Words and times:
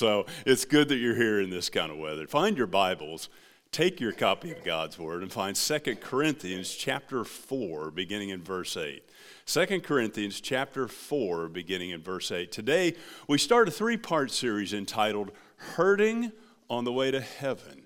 So 0.00 0.24
it's 0.46 0.64
good 0.64 0.88
that 0.88 0.96
you're 0.96 1.14
here 1.14 1.42
in 1.42 1.50
this 1.50 1.68
kind 1.68 1.92
of 1.92 1.98
weather. 1.98 2.26
Find 2.26 2.56
your 2.56 2.66
Bibles, 2.66 3.28
take 3.70 4.00
your 4.00 4.12
copy 4.12 4.50
of 4.50 4.64
God's 4.64 4.98
Word, 4.98 5.20
and 5.20 5.30
find 5.30 5.54
2 5.54 5.78
Corinthians 5.96 6.74
chapter 6.74 7.22
4, 7.22 7.90
beginning 7.90 8.30
in 8.30 8.42
verse 8.42 8.78
8. 8.78 9.06
2 9.44 9.80
Corinthians 9.82 10.40
chapter 10.40 10.88
4, 10.88 11.50
beginning 11.50 11.90
in 11.90 12.00
verse 12.00 12.32
8. 12.32 12.50
Today, 12.50 12.96
we 13.28 13.36
start 13.36 13.68
a 13.68 13.70
three 13.70 13.98
part 13.98 14.30
series 14.30 14.72
entitled 14.72 15.32
Hurting 15.56 16.32
on 16.70 16.84
the 16.84 16.92
Way 16.94 17.10
to 17.10 17.20
Heaven. 17.20 17.82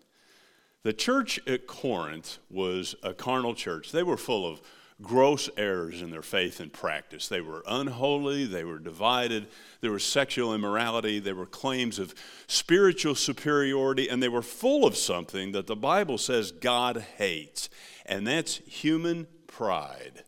The 0.84 0.92
church 0.92 1.40
at 1.48 1.66
Corinth 1.66 2.38
was 2.48 2.94
a 3.02 3.12
carnal 3.12 3.56
church. 3.56 3.90
They 3.90 4.04
were 4.04 4.16
full 4.16 4.48
of 4.48 4.62
gross 5.02 5.50
errors 5.56 6.00
in 6.02 6.10
their 6.10 6.22
faith 6.22 6.60
and 6.60 6.72
practice. 6.72 7.28
They 7.28 7.40
were 7.40 7.64
unholy, 7.66 8.46
they 8.46 8.64
were 8.64 8.78
divided, 8.78 9.48
there 9.80 9.90
was 9.90 10.04
sexual 10.04 10.54
immorality, 10.54 11.18
there 11.18 11.34
were 11.34 11.46
claims 11.46 11.98
of 11.98 12.14
spiritual 12.46 13.14
superiority, 13.14 14.08
and 14.08 14.22
they 14.22 14.28
were 14.28 14.42
full 14.42 14.86
of 14.86 14.96
something 14.96 15.52
that 15.52 15.66
the 15.66 15.76
Bible 15.76 16.18
says 16.18 16.52
God 16.52 17.04
hates, 17.18 17.68
and 18.06 18.26
that's 18.26 18.58
human 18.58 19.26
pride. 19.46 20.24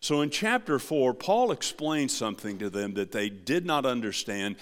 So 0.00 0.20
in 0.20 0.30
chapter 0.30 0.78
4, 0.78 1.14
Paul 1.14 1.50
explains 1.52 2.16
something 2.16 2.58
to 2.58 2.70
them 2.70 2.94
that 2.94 3.12
they 3.12 3.28
did 3.28 3.66
not 3.66 3.84
understand. 3.84 4.56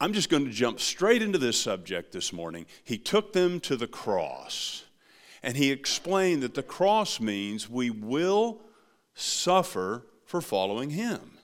I'm 0.00 0.12
just 0.12 0.28
going 0.28 0.44
to 0.44 0.50
jump 0.50 0.78
straight 0.78 1.22
into 1.22 1.38
this 1.38 1.60
subject 1.60 2.12
this 2.12 2.32
morning. 2.32 2.66
He 2.84 2.98
took 2.98 3.32
them 3.32 3.60
to 3.60 3.76
the 3.76 3.86
cross. 3.86 4.84
And 5.42 5.56
he 5.56 5.70
explained 5.70 6.42
that 6.42 6.54
the 6.54 6.62
cross 6.62 7.20
means 7.20 7.68
we 7.68 7.90
will 7.90 8.62
suffer 9.14 10.06
for 10.24 10.40
following 10.40 10.90
him. 10.90 11.38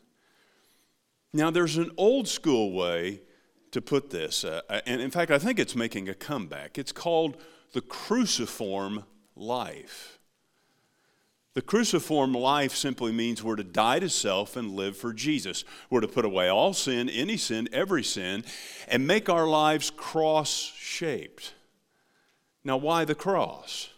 Now, 1.32 1.50
there's 1.50 1.76
an 1.76 1.90
old 1.96 2.26
school 2.26 2.72
way 2.72 3.20
to 3.70 3.80
put 3.80 4.10
this, 4.10 4.44
uh, 4.44 4.62
uh, 4.68 4.80
and 4.84 5.00
in 5.00 5.10
fact, 5.10 5.30
I 5.30 5.38
think 5.38 5.60
it's 5.60 5.76
making 5.76 6.08
a 6.08 6.14
comeback. 6.14 6.76
It's 6.76 6.90
called 6.90 7.36
the 7.72 7.80
cruciform 7.80 9.04
life. 9.36 10.18
The 11.54 11.62
cruciform 11.62 12.32
life 12.32 12.74
simply 12.74 13.12
means 13.12 13.42
we're 13.42 13.56
to 13.56 13.64
die 13.64 14.00
to 14.00 14.08
self 14.08 14.56
and 14.56 14.72
live 14.72 14.96
for 14.96 15.12
Jesus. 15.12 15.64
We're 15.88 16.00
to 16.00 16.08
put 16.08 16.24
away 16.24 16.48
all 16.48 16.72
sin, 16.72 17.08
any 17.08 17.36
sin, 17.36 17.68
every 17.72 18.02
sin, 18.02 18.44
and 18.88 19.06
make 19.06 19.28
our 19.28 19.46
lives 19.46 19.90
cross 19.90 20.72
shaped. 20.76 21.54
Now, 22.64 22.76
why 22.76 23.04
the 23.04 23.14
cross? 23.14 23.89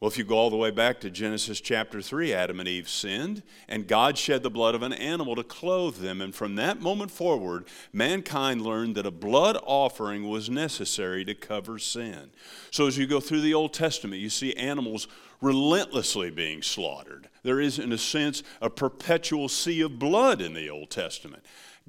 Well, 0.00 0.08
if 0.08 0.16
you 0.16 0.22
go 0.22 0.36
all 0.36 0.48
the 0.48 0.56
way 0.56 0.70
back 0.70 1.00
to 1.00 1.10
Genesis 1.10 1.60
chapter 1.60 2.00
3, 2.00 2.32
Adam 2.32 2.60
and 2.60 2.68
Eve 2.68 2.88
sinned, 2.88 3.42
and 3.68 3.88
God 3.88 4.16
shed 4.16 4.44
the 4.44 4.50
blood 4.50 4.76
of 4.76 4.82
an 4.82 4.92
animal 4.92 5.34
to 5.34 5.42
clothe 5.42 5.96
them. 5.96 6.20
And 6.20 6.32
from 6.32 6.54
that 6.54 6.80
moment 6.80 7.10
forward, 7.10 7.64
mankind 7.92 8.62
learned 8.62 8.94
that 8.94 9.06
a 9.06 9.10
blood 9.10 9.58
offering 9.64 10.28
was 10.28 10.48
necessary 10.48 11.24
to 11.24 11.34
cover 11.34 11.80
sin. 11.80 12.30
So 12.70 12.86
as 12.86 12.96
you 12.96 13.08
go 13.08 13.18
through 13.18 13.40
the 13.40 13.54
Old 13.54 13.72
Testament, 13.72 14.22
you 14.22 14.30
see 14.30 14.54
animals 14.54 15.08
relentlessly 15.40 16.30
being 16.30 16.62
slaughtered. 16.62 17.28
There 17.42 17.60
is, 17.60 17.80
in 17.80 17.90
a 17.90 17.98
sense, 17.98 18.44
a 18.62 18.70
perpetual 18.70 19.48
sea 19.48 19.80
of 19.80 19.98
blood 19.98 20.40
in 20.40 20.54
the 20.54 20.70
Old 20.70 20.90
Testament. 20.90 21.44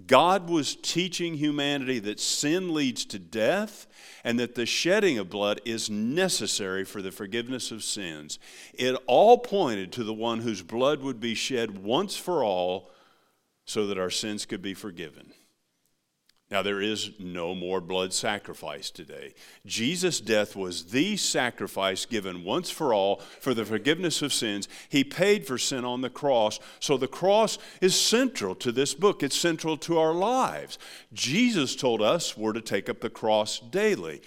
God 0.07 0.49
was 0.49 0.75
teaching 0.75 1.35
humanity 1.35 1.99
that 1.99 2.19
sin 2.19 2.73
leads 2.73 3.05
to 3.05 3.19
death 3.19 3.87
and 4.23 4.39
that 4.39 4.55
the 4.55 4.65
shedding 4.65 5.17
of 5.17 5.29
blood 5.29 5.61
is 5.65 5.89
necessary 5.89 6.83
for 6.83 7.01
the 7.01 7.11
forgiveness 7.11 7.71
of 7.71 7.83
sins. 7.83 8.39
It 8.73 8.95
all 9.07 9.37
pointed 9.37 9.91
to 9.93 10.03
the 10.03 10.13
one 10.13 10.39
whose 10.39 10.61
blood 10.61 11.01
would 11.01 11.19
be 11.19 11.35
shed 11.35 11.83
once 11.83 12.17
for 12.17 12.43
all 12.43 12.91
so 13.65 13.87
that 13.87 13.99
our 13.99 14.09
sins 14.09 14.45
could 14.45 14.61
be 14.61 14.73
forgiven. 14.73 15.33
Now, 16.51 16.63
there 16.63 16.81
is 16.81 17.11
no 17.19 17.53
more 17.53 17.79
blood 17.79 18.11
sacrifice 18.11 18.89
today. 18.89 19.35
Jesus' 19.67 20.19
death 20.19 20.55
was 20.55 20.85
the 20.85 21.15
sacrifice 21.15 22.07
given 22.07 22.43
once 22.43 22.71
for 22.71 22.91
all 22.91 23.17
for 23.39 23.53
the 23.53 23.65
forgiveness 23.65 24.23
of 24.23 24.33
sins. 24.33 24.67
He 24.89 25.03
paid 25.03 25.45
for 25.45 25.59
sin 25.59 25.85
on 25.85 26.01
the 26.01 26.09
cross. 26.09 26.59
So 26.79 26.97
the 26.97 27.07
cross 27.07 27.59
is 27.81 27.99
central 27.99 28.55
to 28.55 28.71
this 28.71 28.95
book, 28.95 29.21
it's 29.21 29.37
central 29.37 29.77
to 29.77 29.99
our 29.99 30.13
lives. 30.13 30.79
Jesus 31.13 31.75
told 31.75 32.01
us 32.01 32.35
we're 32.35 32.53
to 32.53 32.61
take 32.61 32.89
up 32.89 33.01
the 33.01 33.11
cross 33.11 33.59
daily. 33.59 34.21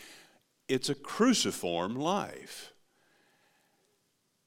It's 0.69 0.89
a 0.89 0.94
cruciform 0.94 1.97
life. 1.97 2.72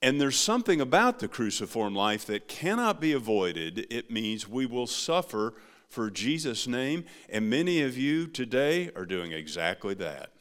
And 0.02 0.22
there's 0.22 0.40
something 0.40 0.80
about 0.80 1.19
the 1.19 1.28
cruciform 1.28 1.94
life 1.94 2.25
that 2.28 2.47
cannot 2.47 3.02
be 3.02 3.12
avoided. 3.12 3.88
It 3.90 4.12
means 4.12 4.47
we 4.47 4.66
will 4.66 4.88
suffer 4.88 5.56
for 5.88 6.09
Jesus' 6.09 6.68
name, 6.68 7.06
and 7.29 7.50
many 7.50 7.81
of 7.81 7.97
you 7.97 8.28
today 8.28 8.91
are 8.96 9.06
doing 9.06 9.31
exactly 9.31 9.94
that. 9.96 10.31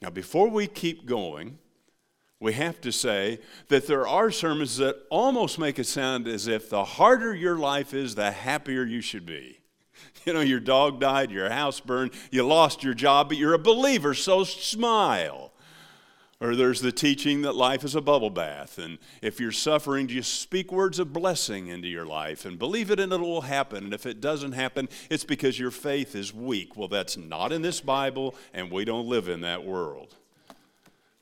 Now, 0.00 0.10
before 0.10 0.48
we 0.48 0.66
keep 0.66 1.06
going, 1.06 1.58
we 2.38 2.52
have 2.52 2.80
to 2.82 2.92
say 2.92 3.40
that 3.68 3.86
there 3.86 4.06
are 4.06 4.30
sermons 4.30 4.76
that 4.76 4.96
almost 5.10 5.58
make 5.58 5.78
it 5.78 5.86
sound 5.86 6.28
as 6.28 6.46
if 6.46 6.68
the 6.68 6.84
harder 6.84 7.34
your 7.34 7.56
life 7.56 7.94
is, 7.94 8.14
the 8.14 8.30
happier 8.30 8.84
you 8.84 9.00
should 9.00 9.26
be. 9.26 9.60
You 10.26 10.32
know, 10.32 10.40
your 10.40 10.60
dog 10.60 11.00
died, 11.00 11.30
your 11.30 11.48
house 11.48 11.78
burned, 11.78 12.10
you 12.32 12.42
lost 12.42 12.82
your 12.82 12.94
job, 12.94 13.28
but 13.28 13.38
you're 13.38 13.54
a 13.54 13.58
believer, 13.58 14.12
so 14.12 14.42
smile. 14.42 15.52
Or 16.38 16.54
there's 16.54 16.82
the 16.82 16.92
teaching 16.92 17.42
that 17.42 17.54
life 17.54 17.82
is 17.82 17.94
a 17.94 18.02
bubble 18.02 18.28
bath. 18.28 18.78
And 18.78 18.98
if 19.22 19.40
you're 19.40 19.52
suffering, 19.52 20.06
just 20.06 20.40
speak 20.40 20.70
words 20.70 20.98
of 20.98 21.12
blessing 21.12 21.68
into 21.68 21.88
your 21.88 22.04
life 22.04 22.44
and 22.44 22.58
believe 22.58 22.90
it 22.90 23.00
and 23.00 23.12
it 23.12 23.20
will 23.20 23.40
happen. 23.40 23.84
And 23.84 23.94
if 23.94 24.04
it 24.04 24.20
doesn't 24.20 24.52
happen, 24.52 24.90
it's 25.08 25.24
because 25.24 25.58
your 25.58 25.70
faith 25.70 26.14
is 26.14 26.34
weak. 26.34 26.76
Well, 26.76 26.88
that's 26.88 27.16
not 27.16 27.52
in 27.52 27.62
this 27.62 27.80
Bible, 27.80 28.34
and 28.52 28.70
we 28.70 28.84
don't 28.84 29.08
live 29.08 29.28
in 29.28 29.40
that 29.40 29.64
world. 29.64 30.14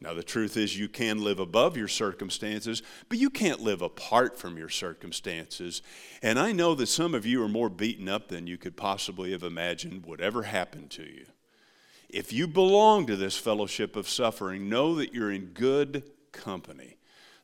Now, 0.01 0.13
the 0.15 0.25
truth 0.25 0.57
is, 0.57 0.77
you 0.77 0.89
can 0.89 1.23
live 1.23 1.39
above 1.39 1.77
your 1.77 1.89
circumstances, 1.89 2.83
but 3.09 3.17
you 3.17 3.31
can't 3.31 3.61
live 3.61 3.81
apart 3.81 4.37
from 4.37 4.59
your 4.59 4.69
circumstances. 4.69 5.81
And 6.23 6.39
I 6.39 6.53
know 6.53 6.75
that 6.75 6.89
some 6.89 7.15
of 7.15 7.25
you 7.25 7.43
are 7.43 7.49
more 7.49 7.71
beaten 7.71 8.09
up 8.09 8.29
than 8.29 8.47
you 8.47 8.59
could 8.59 8.77
possibly 8.77 9.31
have 9.31 9.45
imagined 9.45 10.05
would 10.05 10.21
ever 10.21 10.43
happen 10.43 10.89
to 10.89 11.05
you. 11.05 11.25
If 12.09 12.33
you 12.33 12.47
belong 12.47 13.07
to 13.07 13.17
this 13.17 13.37
fellowship 13.37 13.97
of 13.97 14.09
suffering, 14.09 14.69
know 14.69 14.95
that 14.97 15.13
you're 15.13 15.33
in 15.33 15.47
good 15.47 16.11
company. 16.33 16.97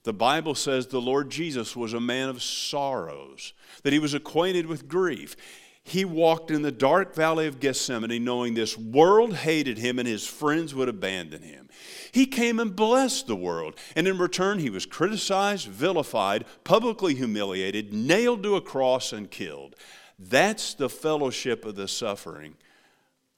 The 0.03 0.13
Bible 0.13 0.55
says 0.55 0.87
the 0.87 1.01
Lord 1.01 1.31
Jesus 1.31 1.77
was 1.77 1.93
a 1.93 2.01
man 2.01 2.29
of 2.29 2.43
sorrows, 2.43 3.53
that 3.83 3.93
he 3.93 3.99
was 3.99 4.15
acquainted 4.15 4.67
with 4.67 4.89
grief. 4.89 5.37
He 5.83 6.05
walked 6.05 6.51
in 6.51 6.63
the 6.63 6.73
dark 6.73 7.15
valley 7.15 7.47
of 7.47 7.61
Gethsemane 7.61 8.23
knowing 8.25 8.55
this 8.55 8.79
world 8.79 9.35
hated 9.35 9.79
him 9.79 9.99
and 9.99 10.07
his 10.07 10.27
friends 10.27 10.75
would 10.75 10.89
abandon 10.89 11.43
him. 11.43 11.69
He 12.13 12.27
came 12.27 12.61
and 12.61 12.75
blessed 12.75 13.27
the 13.27 13.37
world, 13.37 13.75
and 13.97 14.07
in 14.07 14.19
return, 14.19 14.59
he 14.59 14.71
was 14.71 14.87
criticized, 14.87 15.69
vilified, 15.69 16.45
publicly 16.65 17.15
humiliated, 17.15 17.93
nailed 17.93 18.43
to 18.43 18.57
a 18.57 18.61
cross, 18.61 19.13
and 19.13 19.31
killed. 19.31 19.75
That's 20.19 20.75
the 20.75 20.91
fellowship 20.91 21.65
of 21.65 21.77
the 21.77 21.89
suffering 21.89 22.57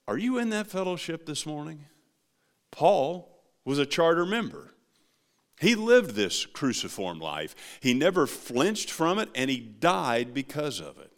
are 0.08 0.18
you 0.18 0.38
in 0.38 0.50
that 0.50 0.66
fellowship 0.66 1.26
this 1.26 1.46
morning? 1.46 1.86
Paul 2.70 3.28
was 3.64 3.78
a 3.78 3.86
charter 3.86 4.26
member. 4.26 4.72
He 5.60 5.76
lived 5.76 6.16
this 6.16 6.44
cruciform 6.44 7.20
life. 7.20 7.54
He 7.80 7.94
never 7.94 8.26
flinched 8.26 8.90
from 8.90 9.18
it, 9.18 9.28
and 9.34 9.48
he 9.48 9.60
died 9.60 10.34
because 10.34 10.80
of 10.80 10.98
it. 10.98 11.12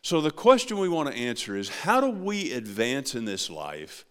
So, 0.00 0.20
the 0.20 0.30
question 0.30 0.78
we 0.78 0.88
want 0.88 1.10
to 1.10 1.18
answer 1.18 1.56
is 1.56 1.68
how 1.68 2.00
do 2.00 2.08
we 2.08 2.52
advance 2.52 3.14
in 3.14 3.24
this 3.24 3.50
life 3.50 4.06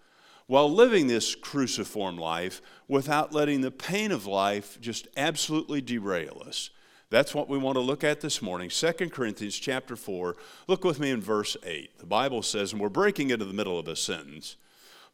while 0.46 0.72
living 0.72 1.08
this 1.08 1.34
cruciform 1.34 2.18
life 2.18 2.62
without 2.88 3.34
letting 3.34 3.62
the 3.62 3.72
pain 3.72 4.12
of 4.12 4.28
life 4.28 4.78
just 4.82 5.08
absolutely 5.18 5.82
derail 5.82 6.44
us? 6.46 6.70
That's 7.10 7.36
what 7.36 7.48
we 7.48 7.58
want 7.58 7.76
to 7.76 7.82
look 7.82 8.04
at 8.04 8.22
this 8.22 8.42
morning. 8.42 8.70
2 8.70 8.92
Corinthians 9.10 9.58
chapter 9.58 9.96
4. 9.96 10.36
Look 10.68 10.84
with 10.84 11.00
me 11.00 11.12
in 11.12 11.22
verse 11.22 11.56
8. 11.64 12.00
The 12.00 12.06
Bible 12.06 12.42
says, 12.42 12.72
and 12.72 12.82
we're 12.82 12.90
breaking 12.90 13.30
into 13.30 13.46
the 13.46 13.54
middle 13.54 13.78
of 13.78 13.88
a 13.88 13.96
sentence. 13.96 14.58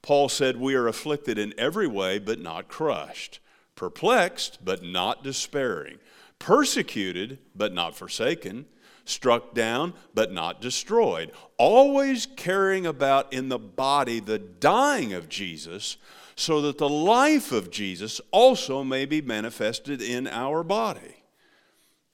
Paul 0.01 0.29
said, 0.29 0.57
We 0.57 0.75
are 0.75 0.87
afflicted 0.87 1.37
in 1.37 1.53
every 1.57 1.87
way, 1.87 2.17
but 2.17 2.39
not 2.39 2.67
crushed, 2.67 3.39
perplexed, 3.75 4.63
but 4.63 4.83
not 4.83 5.23
despairing, 5.23 5.99
persecuted, 6.39 7.39
but 7.55 7.73
not 7.73 7.95
forsaken, 7.95 8.65
struck 9.05 9.53
down, 9.53 9.93
but 10.13 10.31
not 10.31 10.61
destroyed, 10.61 11.31
always 11.57 12.25
carrying 12.25 12.85
about 12.85 13.31
in 13.33 13.49
the 13.49 13.59
body 13.59 14.19
the 14.19 14.39
dying 14.39 15.13
of 15.13 15.29
Jesus, 15.29 15.97
so 16.35 16.61
that 16.61 16.77
the 16.77 16.89
life 16.89 17.51
of 17.51 17.69
Jesus 17.69 18.21
also 18.31 18.83
may 18.83 19.05
be 19.05 19.21
manifested 19.21 20.01
in 20.01 20.27
our 20.27 20.63
body. 20.63 21.20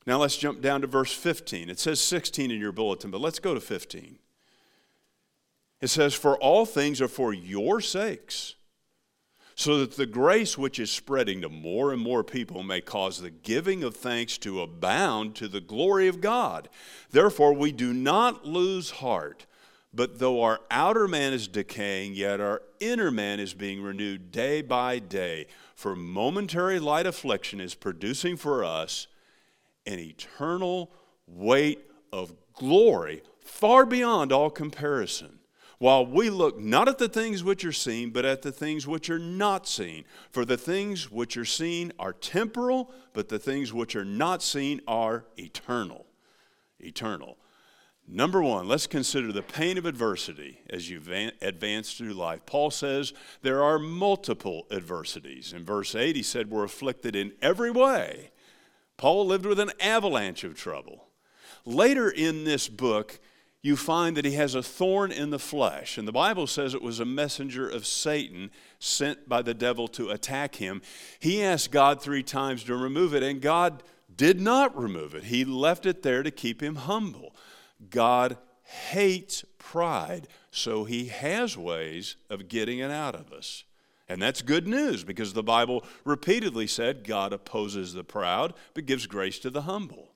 Now 0.07 0.19
let's 0.19 0.37
jump 0.37 0.61
down 0.61 0.81
to 0.81 0.87
verse 0.87 1.11
15. 1.11 1.69
It 1.69 1.79
says 1.79 1.99
16 1.99 2.49
in 2.49 2.59
your 2.61 2.71
bulletin, 2.71 3.11
but 3.11 3.19
let's 3.19 3.39
go 3.39 3.53
to 3.53 3.59
15. 3.59 4.17
It 5.81 5.87
says, 5.89 6.13
For 6.13 6.37
all 6.37 6.65
things 6.65 7.01
are 7.01 7.09
for 7.09 7.33
your 7.33 7.81
sakes, 7.81 8.55
so 9.53 9.79
that 9.79 9.97
the 9.97 10.05
grace 10.05 10.57
which 10.57 10.79
is 10.79 10.89
spreading 10.89 11.41
to 11.41 11.49
more 11.49 11.91
and 11.91 12.01
more 12.01 12.23
people 12.23 12.63
may 12.63 12.79
cause 12.79 13.19
the 13.19 13.29
giving 13.29 13.83
of 13.83 13.97
thanks 13.97 14.37
to 14.39 14.61
abound 14.61 15.35
to 15.35 15.49
the 15.49 15.59
glory 15.61 16.07
of 16.07 16.21
God. 16.21 16.69
Therefore, 17.11 17.53
we 17.53 17.73
do 17.73 17.93
not 17.93 18.45
lose 18.45 18.91
heart 18.91 19.45
But 19.93 20.19
though 20.19 20.43
our 20.43 20.59
outer 20.69 21.07
man 21.07 21.33
is 21.33 21.47
decaying, 21.47 22.13
yet 22.13 22.39
our 22.39 22.61
inner 22.79 23.09
man 23.09 23.39
is 23.39 23.53
being 23.53 23.81
renewed 23.81 24.31
day 24.31 24.61
by 24.61 24.99
day. 24.99 25.47
For 25.75 25.95
momentary 25.95 26.79
light 26.79 27.07
affliction 27.07 27.59
is 27.59 27.73
producing 27.73 28.37
for 28.37 28.63
us 28.63 29.07
an 29.87 29.99
eternal 29.99 30.91
weight 31.25 31.89
of 32.13 32.33
glory 32.53 33.23
far 33.39 33.85
beyond 33.85 34.31
all 34.31 34.49
comparison. 34.49 35.39
While 35.79 36.07
we 36.07 36.29
look 36.29 36.59
not 36.59 36.87
at 36.87 36.97
the 36.97 37.09
things 37.09 37.43
which 37.43 37.63
are 37.63 37.71
seen, 37.71 38.09
but 38.09 38.25
at 38.25 38.41
the 38.41 38.51
things 38.51 38.87
which 38.87 39.09
are 39.09 39.19
not 39.19 39.67
seen. 39.67 40.05
For 40.31 40.43
the 40.43 40.57
things 40.57 41.11
which 41.11 41.37
are 41.37 41.45
seen 41.45 41.93
are 41.99 42.13
temporal, 42.13 42.91
but 43.13 43.29
the 43.29 43.37
things 43.37 43.71
which 43.73 43.95
are 43.95 44.05
not 44.05 44.41
seen 44.41 44.81
are 44.87 45.25
eternal. 45.37 46.07
Eternal. 46.79 47.37
Number 48.07 48.41
one, 48.41 48.67
let's 48.67 48.87
consider 48.87 49.31
the 49.31 49.43
pain 49.43 49.77
of 49.77 49.85
adversity 49.85 50.61
as 50.69 50.89
you 50.89 51.01
advance 51.41 51.93
through 51.93 52.13
life. 52.13 52.45
Paul 52.45 52.71
says 52.71 53.13
there 53.41 53.61
are 53.61 53.77
multiple 53.77 54.65
adversities. 54.71 55.53
In 55.53 55.65
verse 55.65 55.93
8, 55.93 56.15
he 56.15 56.23
said, 56.23 56.49
We're 56.49 56.63
afflicted 56.63 57.15
in 57.15 57.33
every 57.41 57.69
way. 57.69 58.31
Paul 58.97 59.27
lived 59.27 59.45
with 59.45 59.59
an 59.59 59.71
avalanche 59.79 60.43
of 60.43 60.55
trouble. 60.55 61.05
Later 61.65 62.09
in 62.09 62.43
this 62.43 62.67
book, 62.67 63.19
you 63.61 63.75
find 63.75 64.15
that 64.15 64.25
he 64.25 64.33
has 64.33 64.55
a 64.55 64.63
thorn 64.63 65.11
in 65.11 65.29
the 65.29 65.39
flesh. 65.39 65.97
And 65.97 66.07
the 66.07 66.11
Bible 66.13 66.47
says 66.47 66.73
it 66.73 66.81
was 66.81 66.99
a 66.99 67.05
messenger 67.05 67.67
of 67.67 67.85
Satan 67.85 68.51
sent 68.79 69.27
by 69.27 69.41
the 69.41 69.53
devil 69.53 69.87
to 69.89 70.09
attack 70.09 70.55
him. 70.55 70.81
He 71.19 71.43
asked 71.43 71.71
God 71.71 72.01
three 72.01 72.23
times 72.23 72.63
to 72.63 72.75
remove 72.75 73.13
it, 73.13 73.23
and 73.23 73.41
God 73.41 73.83
did 74.15 74.39
not 74.39 74.77
remove 74.77 75.15
it. 75.15 75.25
He 75.25 75.43
left 75.43 75.85
it 75.85 76.01
there 76.01 76.23
to 76.23 76.31
keep 76.31 76.61
him 76.61 76.75
humble. 76.75 77.35
God 77.89 78.37
hates 78.63 79.43
pride, 79.57 80.27
so 80.51 80.85
he 80.85 81.07
has 81.07 81.57
ways 81.57 82.15
of 82.29 82.47
getting 82.47 82.79
it 82.79 82.91
out 82.91 83.15
of 83.15 83.31
us. 83.31 83.63
And 84.09 84.21
that's 84.21 84.41
good 84.41 84.67
news 84.67 85.03
because 85.03 85.33
the 85.33 85.43
Bible 85.43 85.83
repeatedly 86.05 86.67
said 86.67 87.03
God 87.03 87.33
opposes 87.33 87.93
the 87.93 88.03
proud 88.03 88.53
but 88.73 88.85
gives 88.85 89.05
grace 89.05 89.39
to 89.39 89.49
the 89.49 89.63
humble. 89.63 90.13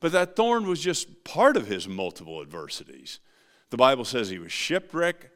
But 0.00 0.12
that 0.12 0.36
thorn 0.36 0.66
was 0.66 0.80
just 0.80 1.24
part 1.24 1.56
of 1.56 1.68
his 1.68 1.88
multiple 1.88 2.42
adversities. 2.42 3.20
The 3.70 3.76
Bible 3.76 4.04
says 4.04 4.28
he 4.28 4.38
was 4.38 4.52
shipwrecked, 4.52 5.30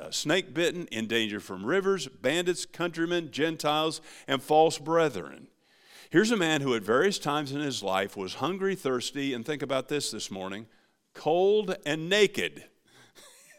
uh, 0.00 0.10
snake 0.10 0.52
bitten, 0.52 0.86
in 0.86 1.06
danger 1.06 1.38
from 1.38 1.64
rivers, 1.64 2.08
bandits, 2.08 2.66
countrymen, 2.66 3.30
Gentiles, 3.30 4.00
and 4.26 4.42
false 4.42 4.78
brethren. 4.78 5.46
Here's 6.10 6.30
a 6.30 6.36
man 6.36 6.62
who, 6.62 6.74
at 6.74 6.82
various 6.82 7.18
times 7.18 7.52
in 7.52 7.60
his 7.60 7.82
life, 7.82 8.16
was 8.16 8.34
hungry, 8.34 8.74
thirsty, 8.74 9.34
and 9.34 9.44
think 9.44 9.62
about 9.62 9.88
this 9.88 10.10
this 10.10 10.30
morning 10.30 10.66
cold 11.14 11.76
and 11.84 12.08
naked. 12.08 12.64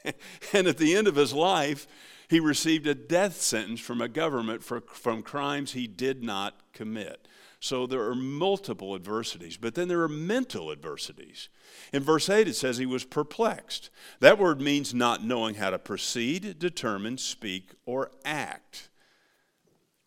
and 0.53 0.67
at 0.67 0.77
the 0.77 0.95
end 0.95 1.07
of 1.07 1.15
his 1.15 1.33
life, 1.33 1.87
he 2.29 2.39
received 2.39 2.85
a 2.85 2.93
death 2.93 3.41
sentence 3.41 3.79
from 3.79 4.01
a 4.01 4.07
government 4.07 4.63
for, 4.63 4.81
from 4.81 5.23
crimes 5.23 5.71
he 5.71 5.87
did 5.87 6.23
not 6.23 6.53
commit. 6.73 7.27
So 7.59 7.87
there 7.87 8.03
are 8.03 8.15
multiple 8.15 8.95
adversities, 8.95 9.57
but 9.57 9.75
then 9.75 9.87
there 9.87 10.01
are 10.03 10.07
mental 10.07 10.71
adversities. 10.71 11.49
In 11.91 12.03
verse 12.03 12.29
8, 12.29 12.47
it 12.47 12.55
says 12.55 12.77
he 12.77 12.85
was 12.85 13.03
perplexed. 13.03 13.89
That 14.19 14.37
word 14.37 14.61
means 14.61 14.93
not 14.93 15.25
knowing 15.25 15.55
how 15.55 15.71
to 15.71 15.79
proceed, 15.79 16.59
determine, 16.59 17.17
speak, 17.17 17.71
or 17.85 18.11
act. 18.23 18.89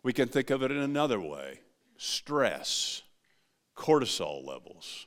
We 0.03 0.13
can 0.13 0.29
think 0.29 0.49
of 0.49 0.63
it 0.63 0.71
in 0.71 0.79
another 0.79 1.21
way 1.21 1.61
stress, 1.99 3.03
cortisol 3.77 4.47
levels. 4.47 5.07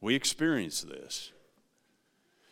We 0.00 0.14
experience 0.14 0.82
this. 0.82 1.32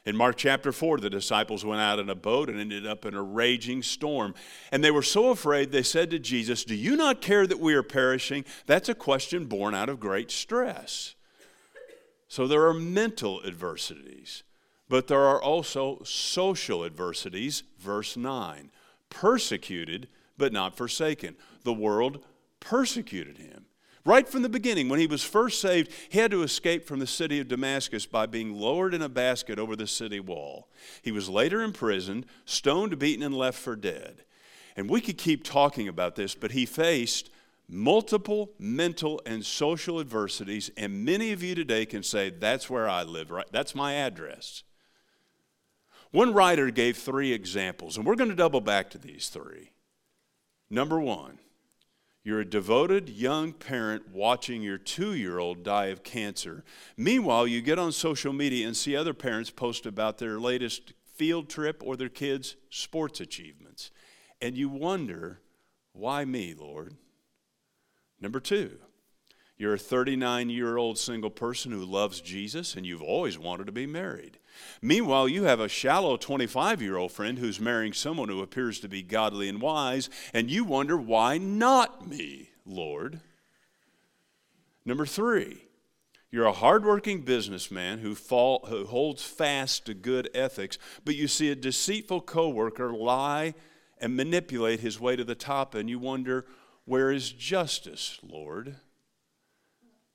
In 0.06 0.16
Mark 0.16 0.36
chapter 0.36 0.70
4, 0.70 0.98
the 0.98 1.10
disciples 1.10 1.64
went 1.64 1.80
out 1.80 1.98
in 1.98 2.08
a 2.08 2.14
boat 2.14 2.48
and 2.48 2.60
ended 2.60 2.86
up 2.86 3.04
in 3.04 3.14
a 3.14 3.22
raging 3.22 3.82
storm. 3.82 4.36
And 4.70 4.82
they 4.82 4.92
were 4.92 5.02
so 5.02 5.30
afraid, 5.30 5.72
they 5.72 5.82
said 5.82 6.10
to 6.12 6.20
Jesus, 6.20 6.64
Do 6.64 6.76
you 6.76 6.96
not 6.96 7.20
care 7.20 7.44
that 7.44 7.58
we 7.58 7.74
are 7.74 7.82
perishing? 7.82 8.44
That's 8.66 8.88
a 8.88 8.94
question 8.94 9.46
born 9.46 9.74
out 9.74 9.88
of 9.88 9.98
great 9.98 10.30
stress. 10.30 11.16
So 12.28 12.46
there 12.46 12.66
are 12.66 12.74
mental 12.74 13.42
adversities, 13.44 14.44
but 14.88 15.08
there 15.08 15.22
are 15.22 15.42
also 15.42 16.00
social 16.04 16.84
adversities. 16.84 17.64
Verse 17.78 18.16
9 18.16 18.70
persecuted, 19.08 20.08
but 20.36 20.52
not 20.52 20.76
forsaken. 20.76 21.36
The 21.62 21.72
world 21.72 22.24
persecuted 22.60 23.38
him. 23.38 23.66
Right 24.06 24.28
from 24.28 24.42
the 24.42 24.48
beginning, 24.48 24.88
when 24.88 25.00
he 25.00 25.08
was 25.08 25.24
first 25.24 25.60
saved, 25.60 25.90
he 26.08 26.20
had 26.20 26.30
to 26.30 26.44
escape 26.44 26.86
from 26.86 27.00
the 27.00 27.08
city 27.08 27.40
of 27.40 27.48
Damascus 27.48 28.06
by 28.06 28.26
being 28.26 28.54
lowered 28.54 28.94
in 28.94 29.02
a 29.02 29.08
basket 29.08 29.58
over 29.58 29.74
the 29.74 29.88
city 29.88 30.20
wall. 30.20 30.68
He 31.02 31.10
was 31.10 31.28
later 31.28 31.60
imprisoned, 31.60 32.24
stoned, 32.44 32.96
beaten, 33.00 33.24
and 33.24 33.34
left 33.34 33.58
for 33.58 33.74
dead. 33.74 34.22
And 34.76 34.88
we 34.88 35.00
could 35.00 35.18
keep 35.18 35.42
talking 35.42 35.88
about 35.88 36.14
this, 36.14 36.36
but 36.36 36.52
he 36.52 36.66
faced 36.66 37.30
multiple 37.68 38.52
mental 38.60 39.20
and 39.26 39.44
social 39.44 39.98
adversities, 39.98 40.70
and 40.76 41.04
many 41.04 41.32
of 41.32 41.42
you 41.42 41.56
today 41.56 41.84
can 41.84 42.04
say, 42.04 42.30
That's 42.30 42.70
where 42.70 42.88
I 42.88 43.02
live, 43.02 43.32
right? 43.32 43.46
That's 43.50 43.74
my 43.74 43.94
address. 43.94 44.62
One 46.12 46.32
writer 46.32 46.70
gave 46.70 46.96
three 46.96 47.32
examples, 47.32 47.96
and 47.96 48.06
we're 48.06 48.14
going 48.14 48.30
to 48.30 48.36
double 48.36 48.60
back 48.60 48.88
to 48.90 48.98
these 48.98 49.30
three. 49.30 49.72
Number 50.70 51.00
one, 51.00 51.40
you're 52.26 52.40
a 52.40 52.44
devoted 52.44 53.08
young 53.08 53.52
parent 53.52 54.08
watching 54.12 54.60
your 54.60 54.78
two 54.78 55.14
year 55.14 55.38
old 55.38 55.62
die 55.62 55.86
of 55.86 56.02
cancer. 56.02 56.64
Meanwhile, 56.96 57.46
you 57.46 57.62
get 57.62 57.78
on 57.78 57.92
social 57.92 58.32
media 58.32 58.66
and 58.66 58.76
see 58.76 58.96
other 58.96 59.14
parents 59.14 59.50
post 59.50 59.86
about 59.86 60.18
their 60.18 60.40
latest 60.40 60.92
field 61.14 61.48
trip 61.48 61.80
or 61.84 61.94
their 61.94 62.08
kids' 62.08 62.56
sports 62.68 63.20
achievements. 63.20 63.92
And 64.42 64.58
you 64.58 64.68
wonder, 64.68 65.38
why 65.92 66.24
me, 66.24 66.52
Lord? 66.52 66.96
Number 68.20 68.40
two, 68.40 68.76
you're 69.58 69.74
a 69.74 69.78
39 69.78 70.50
year 70.50 70.76
old 70.76 70.98
single 70.98 71.30
person 71.30 71.72
who 71.72 71.84
loves 71.84 72.20
Jesus 72.20 72.76
and 72.76 72.84
you've 72.84 73.02
always 73.02 73.38
wanted 73.38 73.66
to 73.66 73.72
be 73.72 73.86
married. 73.86 74.38
Meanwhile, 74.82 75.28
you 75.28 75.44
have 75.44 75.60
a 75.60 75.68
shallow 75.68 76.16
25 76.16 76.82
year 76.82 76.96
old 76.96 77.12
friend 77.12 77.38
who's 77.38 77.60
marrying 77.60 77.92
someone 77.92 78.28
who 78.28 78.42
appears 78.42 78.80
to 78.80 78.88
be 78.88 79.02
godly 79.02 79.48
and 79.48 79.60
wise, 79.60 80.10
and 80.32 80.50
you 80.50 80.64
wonder, 80.64 80.96
why 80.96 81.38
not 81.38 82.06
me, 82.06 82.50
Lord? 82.64 83.20
Number 84.84 85.06
three, 85.06 85.64
you're 86.30 86.46
a 86.46 86.52
hardworking 86.52 87.22
businessman 87.22 87.98
who, 87.98 88.14
fall, 88.14 88.64
who 88.68 88.84
holds 88.84 89.22
fast 89.22 89.86
to 89.86 89.94
good 89.94 90.28
ethics, 90.34 90.78
but 91.04 91.16
you 91.16 91.28
see 91.28 91.50
a 91.50 91.56
deceitful 91.56 92.20
coworker 92.22 92.92
lie 92.92 93.54
and 93.98 94.16
manipulate 94.16 94.80
his 94.80 95.00
way 95.00 95.16
to 95.16 95.24
the 95.24 95.34
top, 95.34 95.74
and 95.74 95.88
you 95.88 95.98
wonder, 95.98 96.44
where 96.84 97.10
is 97.10 97.32
justice, 97.32 98.18
Lord? 98.22 98.76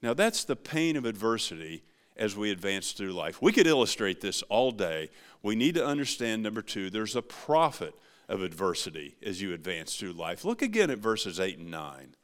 Now, 0.01 0.13
that's 0.13 0.43
the 0.43 0.55
pain 0.55 0.96
of 0.96 1.05
adversity 1.05 1.84
as 2.17 2.36
we 2.36 2.51
advance 2.51 2.91
through 2.91 3.13
life. 3.13 3.41
We 3.41 3.51
could 3.51 3.67
illustrate 3.67 4.22
this 4.22 4.41
all 4.43 4.72
day. 4.72 5.10
We 5.43 5.55
need 5.55 5.75
to 5.75 5.86
understand, 5.86 6.43
number 6.43 6.62
two, 6.62 6.89
there's 6.89 7.15
a 7.15 7.22
profit 7.22 7.96
of 8.27 8.41
adversity 8.41 9.15
as 9.24 9.41
you 9.41 9.53
advance 9.53 9.96
through 9.96 10.13
life. 10.13 10.46
Look 10.46 10.62
again 10.62 10.89
at 10.89 11.00
verses 11.00 11.39
8 11.39 11.60
and 11.60 11.72
9. 11.72 12.15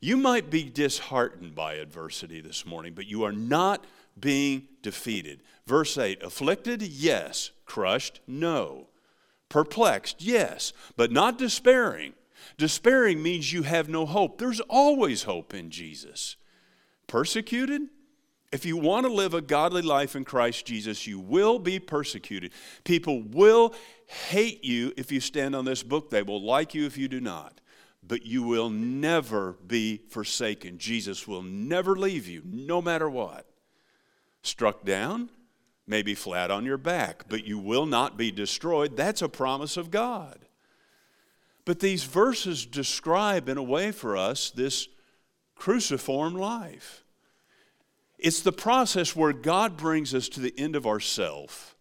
You 0.00 0.16
might 0.16 0.50
be 0.50 0.62
disheartened 0.64 1.54
by 1.54 1.74
adversity 1.74 2.40
this 2.40 2.64
morning, 2.64 2.94
but 2.94 3.06
you 3.06 3.24
are 3.24 3.32
not 3.32 3.84
being 4.18 4.68
defeated. 4.82 5.42
Verse 5.66 5.98
8 5.98 6.22
afflicted? 6.22 6.82
Yes. 6.82 7.50
Crushed? 7.64 8.20
No. 8.26 8.86
Perplexed? 9.48 10.22
Yes. 10.22 10.72
But 10.96 11.10
not 11.10 11.38
despairing. 11.38 12.14
Despairing 12.56 13.22
means 13.22 13.52
you 13.52 13.62
have 13.62 13.88
no 13.88 14.06
hope. 14.06 14.38
There's 14.38 14.60
always 14.60 15.24
hope 15.24 15.52
in 15.52 15.70
Jesus. 15.70 16.36
Persecuted? 17.08 17.82
If 18.50 18.64
you 18.64 18.76
want 18.76 19.04
to 19.04 19.12
live 19.12 19.34
a 19.34 19.42
godly 19.42 19.82
life 19.82 20.14
in 20.16 20.24
Christ 20.24 20.64
Jesus, 20.64 21.06
you 21.06 21.18
will 21.18 21.58
be 21.58 21.78
persecuted. 21.78 22.52
People 22.84 23.22
will 23.22 23.74
hate 24.06 24.64
you 24.64 24.92
if 24.96 25.12
you 25.12 25.20
stand 25.20 25.54
on 25.54 25.66
this 25.66 25.82
book. 25.82 26.08
They 26.08 26.22
will 26.22 26.42
like 26.42 26.72
you 26.72 26.86
if 26.86 26.96
you 26.96 27.08
do 27.08 27.20
not. 27.20 27.60
But 28.06 28.24
you 28.24 28.42
will 28.42 28.70
never 28.70 29.52
be 29.66 30.00
forsaken. 30.08 30.78
Jesus 30.78 31.28
will 31.28 31.42
never 31.42 31.94
leave 31.94 32.26
you, 32.26 32.42
no 32.46 32.80
matter 32.80 33.10
what. 33.10 33.44
Struck 34.42 34.84
down, 34.84 35.28
maybe 35.86 36.14
flat 36.14 36.50
on 36.50 36.64
your 36.64 36.78
back, 36.78 37.24
but 37.28 37.44
you 37.44 37.58
will 37.58 37.84
not 37.84 38.16
be 38.16 38.30
destroyed. 38.30 38.96
That's 38.96 39.20
a 39.20 39.28
promise 39.28 39.76
of 39.76 39.90
God. 39.90 40.46
But 41.66 41.80
these 41.80 42.04
verses 42.04 42.64
describe, 42.64 43.46
in 43.46 43.58
a 43.58 43.62
way 43.62 43.92
for 43.92 44.16
us, 44.16 44.48
this 44.50 44.88
cruciform 45.58 46.34
life. 46.34 47.04
It's 48.18 48.40
the 48.40 48.52
process 48.52 49.14
where 49.14 49.32
God 49.32 49.76
brings 49.76 50.14
us 50.14 50.28
to 50.30 50.40
the 50.40 50.54
end 50.56 50.74
of 50.74 50.86
ourself. 50.86 51.76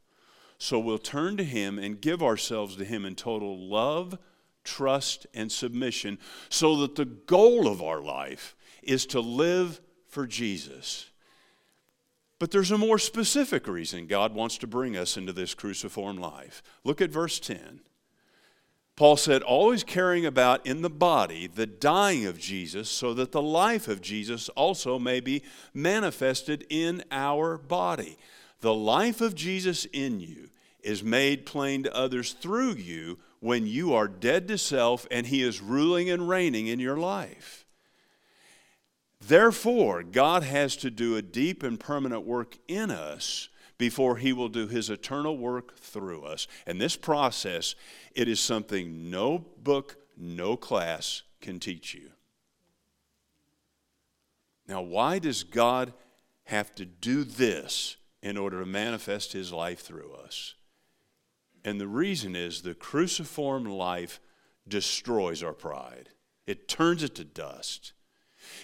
So 0.57 0.79
we'll 0.79 0.98
turn 0.98 1.38
to 1.38 1.43
Him 1.43 1.79
and 1.79 2.01
give 2.01 2.22
ourselves 2.22 2.75
to 2.75 2.86
Him 2.86 3.05
in 3.05 3.15
total 3.15 3.57
love, 3.57 4.17
trust, 4.63 5.25
and 5.34 5.51
submission, 5.51 6.17
so 6.50 6.75
that 6.77 6.96
the 6.96 7.05
goal 7.05 7.67
of 7.67 7.81
our 7.81 8.01
life 8.01 8.55
is 8.84 9.05
to 9.07 9.19
live 9.19 9.79
for 10.07 10.27
Jesus. 10.27 11.10
But 12.39 12.51
there's 12.51 12.72
a 12.72 12.77
more 12.77 13.00
specific 13.00 13.67
reason 13.67 14.07
God 14.07 14.34
wants 14.34 14.57
to 14.60 14.67
bring 14.67 14.96
us 14.96 15.17
into 15.17 15.34
this 15.34 15.53
cruciform 15.53 16.17
life. 16.17 16.62
Look 16.84 17.01
at 17.01 17.10
verse 17.10 17.39
10. 17.39 17.81
Paul 18.98 19.16
said, 19.16 19.44
always 19.44 19.84
carrying 19.84 20.25
about 20.25 20.66
in 20.66 20.82
the 20.82 20.89
body 20.89 21.46
the 21.46 21.68
dying 21.68 22.25
of 22.25 22.39
Jesus, 22.39 22.89
so 22.89 23.13
that 23.13 23.32
the 23.32 23.42
life 23.42 23.88
of 23.88 24.01
Jesus 24.01 24.50
also 24.50 24.98
may 24.98 25.20
be 25.20 25.44
manifested 25.72 26.66
in 26.68 27.04
our 27.12 27.60
body. 27.60 28.18
The 28.62 28.74
life 28.74 29.22
of 29.22 29.36
Jesus 29.36 29.86
in 29.94 30.20
you 30.20 30.50
is 30.82 31.04
made 31.04 31.46
plain 31.46 31.84
to 31.84 31.96
others 31.96 32.34
through 32.34 32.74
you 32.74 33.20
when 33.39 33.68
you 33.68 33.94
are 33.94 34.08
dead 34.08 34.48
to 34.48 34.58
self 34.58 35.06
and 35.12 35.27
He 35.27 35.44
is 35.44 35.62
ruling 35.62 36.10
and 36.10 36.27
reigning 36.27 36.66
in 36.66 36.80
your 36.80 36.98
life. 36.98 37.68
Therefore, 39.22 40.01
God 40.01 40.42
has 40.42 40.75
to 40.77 40.89
do 40.89 41.16
a 41.16 41.22
deep 41.22 41.62
and 41.62 41.80
permanent 41.80 42.25
work 42.25 42.58
in 42.68 42.89
us 42.89 43.50
before 43.77 44.17
he 44.17 44.34
will 44.34 44.50
do 44.50 44.67
his 44.67 44.89
eternal 44.89 45.38
work 45.38 45.77
through 45.77 46.24
us. 46.24 46.48
And 46.65 46.81
this 46.81 46.96
process, 46.96 47.75
it 48.15 48.27
is 48.27 48.39
something 48.39 49.10
no 49.10 49.39
book, 49.39 49.98
no 50.17 50.57
class 50.57 51.24
can 51.41 51.60
teach 51.60 51.93
you. 51.93 52.12
Now, 54.67 54.81
why 54.81 55.19
does 55.19 55.43
God 55.43 55.93
have 56.46 56.74
to 56.75 56.86
do 56.86 57.24
this 57.24 57.98
in 58.22 58.38
order 58.38 58.60
to 58.60 58.65
manifest 58.65 59.34
his 59.34 59.53
life 59.53 59.79
through 59.79 60.13
us? 60.13 60.55
And 61.63 61.79
the 61.79 61.88
reason 61.88 62.36
is 62.36 62.62
the 62.62 62.74
cruciform 62.74 63.65
life 63.65 64.19
destroys 64.67 65.43
our 65.43 65.53
pride, 65.53 66.10
it 66.46 66.67
turns 66.67 67.03
it 67.03 67.15
to 67.15 67.24
dust. 67.24 67.93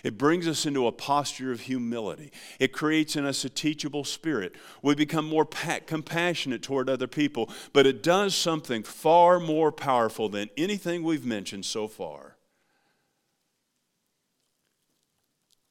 It 0.04 0.18
brings 0.18 0.50
us 0.50 0.66
into 0.66 0.86
a 0.86 0.92
posture 0.92 1.54
of 1.54 1.62
humility. 1.62 2.32
It 2.60 2.74
creates 2.74 3.16
in 3.16 3.26
us 3.26 3.46
a 3.46 3.50
teachable 3.50 4.04
spirit. 4.04 4.54
We 4.82 4.96
become 4.96 5.26
more 5.26 5.46
pa- 5.46 5.80
compassionate 5.88 6.62
toward 6.62 6.90
other 6.90 7.08
people, 7.08 7.50
but 7.72 7.88
it 7.88 8.04
does 8.04 8.36
something 8.36 8.84
far 8.84 9.40
more 9.40 9.72
powerful 9.72 10.28
than 10.28 10.50
anything 10.58 11.04
we've 11.04 11.26
mentioned 11.26 11.64
so 11.64 11.88
far. 11.88 12.36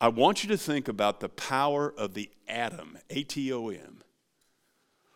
I 0.00 0.08
want 0.08 0.42
you 0.42 0.48
to 0.48 0.56
think 0.56 0.88
about 0.88 1.20
the 1.20 1.28
power 1.28 1.92
of 1.96 2.14
the 2.14 2.30
atom, 2.48 2.98
A 3.10 3.22
T 3.22 3.52
O 3.52 3.68
M. 3.68 3.98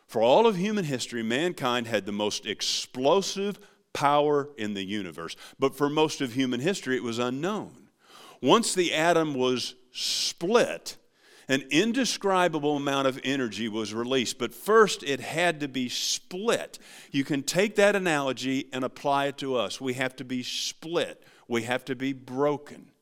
For 0.06 0.22
all 0.22 0.46
of 0.46 0.56
human 0.56 0.84
history, 0.84 1.22
mankind 1.22 1.86
had 1.86 2.06
the 2.06 2.12
most 2.12 2.46
explosive 2.46 3.58
power 3.92 4.50
in 4.58 4.74
the 4.74 4.84
universe, 4.84 5.34
but 5.58 5.74
for 5.74 5.88
most 5.88 6.20
of 6.20 6.34
human 6.34 6.60
history, 6.60 6.96
it 6.96 7.02
was 7.02 7.18
unknown. 7.18 7.85
Once 8.46 8.74
the 8.74 8.94
atom 8.94 9.34
was 9.34 9.74
split, 9.90 10.96
an 11.48 11.64
indescribable 11.68 12.76
amount 12.76 13.08
of 13.08 13.18
energy 13.24 13.68
was 13.68 13.92
released, 13.92 14.38
but 14.38 14.54
first 14.54 15.02
it 15.02 15.18
had 15.18 15.58
to 15.58 15.66
be 15.66 15.88
split. 15.88 16.78
You 17.10 17.24
can 17.24 17.42
take 17.42 17.74
that 17.74 17.96
analogy 17.96 18.68
and 18.72 18.84
apply 18.84 19.26
it 19.26 19.38
to 19.38 19.56
us. 19.56 19.80
We 19.80 19.94
have 19.94 20.14
to 20.16 20.24
be 20.24 20.44
split, 20.44 21.24
we 21.48 21.62
have 21.64 21.84
to 21.86 21.96
be 21.96 22.12
broken. 22.12 22.92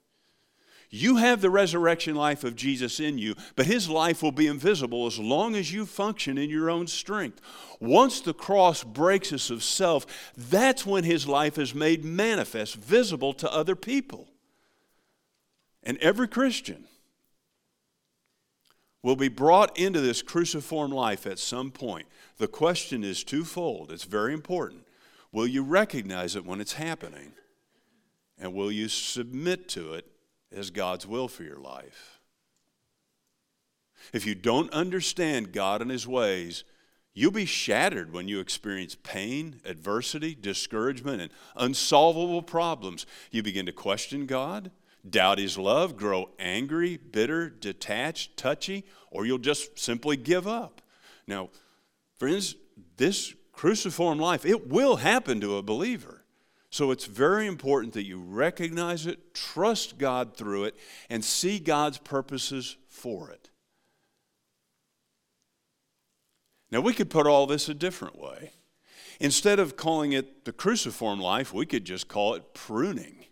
You 0.88 1.16
have 1.16 1.42
the 1.42 1.50
resurrection 1.50 2.14
life 2.14 2.42
of 2.42 2.56
Jesus 2.56 2.98
in 2.98 3.18
you, 3.18 3.34
but 3.54 3.66
his 3.66 3.86
life 3.86 4.22
will 4.22 4.32
be 4.32 4.46
invisible 4.46 5.06
as 5.06 5.18
long 5.18 5.56
as 5.56 5.74
you 5.74 5.84
function 5.84 6.38
in 6.38 6.48
your 6.48 6.70
own 6.70 6.86
strength. 6.86 7.42
Once 7.80 8.22
the 8.22 8.32
cross 8.32 8.82
breaks 8.82 9.30
us 9.30 9.50
of 9.50 9.62
self, 9.62 10.32
that's 10.38 10.86
when 10.86 11.04
his 11.04 11.28
life 11.28 11.58
is 11.58 11.74
made 11.74 12.02
manifest, 12.02 12.76
visible 12.76 13.34
to 13.34 13.52
other 13.52 13.76
people. 13.76 14.28
And 15.84 15.98
every 15.98 16.26
Christian 16.26 16.84
will 19.02 19.16
be 19.16 19.28
brought 19.28 19.78
into 19.78 20.00
this 20.00 20.22
cruciform 20.22 20.90
life 20.90 21.26
at 21.26 21.38
some 21.38 21.70
point. 21.70 22.06
The 22.38 22.48
question 22.48 23.04
is 23.04 23.22
twofold. 23.22 23.92
It's 23.92 24.04
very 24.04 24.32
important. 24.32 24.86
Will 25.30 25.46
you 25.46 25.62
recognize 25.62 26.34
it 26.36 26.46
when 26.46 26.60
it's 26.60 26.72
happening? 26.72 27.32
And 28.38 28.54
will 28.54 28.72
you 28.72 28.88
submit 28.88 29.68
to 29.70 29.92
it 29.92 30.06
as 30.50 30.70
God's 30.70 31.06
will 31.06 31.28
for 31.28 31.42
your 31.42 31.58
life? 31.58 32.18
If 34.12 34.26
you 34.26 34.34
don't 34.34 34.72
understand 34.72 35.52
God 35.52 35.82
and 35.82 35.90
His 35.90 36.06
ways, 36.06 36.64
you'll 37.12 37.30
be 37.30 37.46
shattered 37.46 38.12
when 38.12 38.26
you 38.26 38.40
experience 38.40 38.96
pain, 39.02 39.60
adversity, 39.64 40.34
discouragement, 40.34 41.20
and 41.20 41.30
unsolvable 41.56 42.42
problems. 42.42 43.06
You 43.30 43.42
begin 43.42 43.66
to 43.66 43.72
question 43.72 44.26
God 44.26 44.70
doubt 45.08 45.38
his 45.38 45.58
love, 45.58 45.96
grow 45.96 46.30
angry, 46.38 46.96
bitter, 46.96 47.48
detached, 47.48 48.36
touchy, 48.36 48.84
or 49.10 49.26
you'll 49.26 49.38
just 49.38 49.78
simply 49.78 50.16
give 50.16 50.46
up. 50.46 50.80
Now, 51.26 51.50
friends, 52.18 52.56
this 52.96 53.34
cruciform 53.52 54.18
life, 54.18 54.44
it 54.44 54.68
will 54.68 54.96
happen 54.96 55.40
to 55.40 55.56
a 55.56 55.62
believer. 55.62 56.24
So 56.70 56.90
it's 56.90 57.06
very 57.06 57.46
important 57.46 57.92
that 57.92 58.04
you 58.04 58.18
recognize 58.18 59.06
it, 59.06 59.32
trust 59.32 59.96
God 59.96 60.36
through 60.36 60.64
it, 60.64 60.74
and 61.08 61.24
see 61.24 61.60
God's 61.60 61.98
purposes 61.98 62.76
for 62.88 63.30
it. 63.30 63.50
Now, 66.72 66.80
we 66.80 66.92
could 66.92 67.10
put 67.10 67.28
all 67.28 67.46
this 67.46 67.68
a 67.68 67.74
different 67.74 68.18
way. 68.18 68.50
Instead 69.20 69.60
of 69.60 69.76
calling 69.76 70.12
it 70.12 70.44
the 70.44 70.52
cruciform 70.52 71.20
life, 71.20 71.54
we 71.54 71.66
could 71.66 71.84
just 71.84 72.08
call 72.08 72.34
it 72.34 72.54
pruning. 72.54 73.23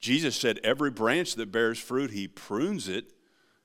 Jesus 0.00 0.36
said, 0.36 0.60
Every 0.62 0.90
branch 0.90 1.34
that 1.34 1.52
bears 1.52 1.78
fruit, 1.78 2.10
he 2.10 2.28
prunes 2.28 2.88
it 2.88 3.12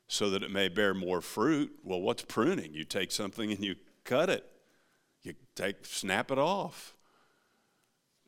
so 0.08 0.30
that 0.30 0.44
it 0.44 0.52
may 0.52 0.68
bear 0.68 0.94
more 0.94 1.22
fruit. 1.22 1.72
Well, 1.84 2.02
what's 2.02 2.24
pruning? 2.24 2.74
You 2.74 2.84
take 2.84 3.12
something 3.12 3.52
and 3.52 3.64
you 3.64 3.76
cut 4.04 4.30
it, 4.30 4.46
you 5.24 5.36
take, 5.56 5.86
snap 5.86 6.32
it 6.32 6.38
off. 6.38 6.96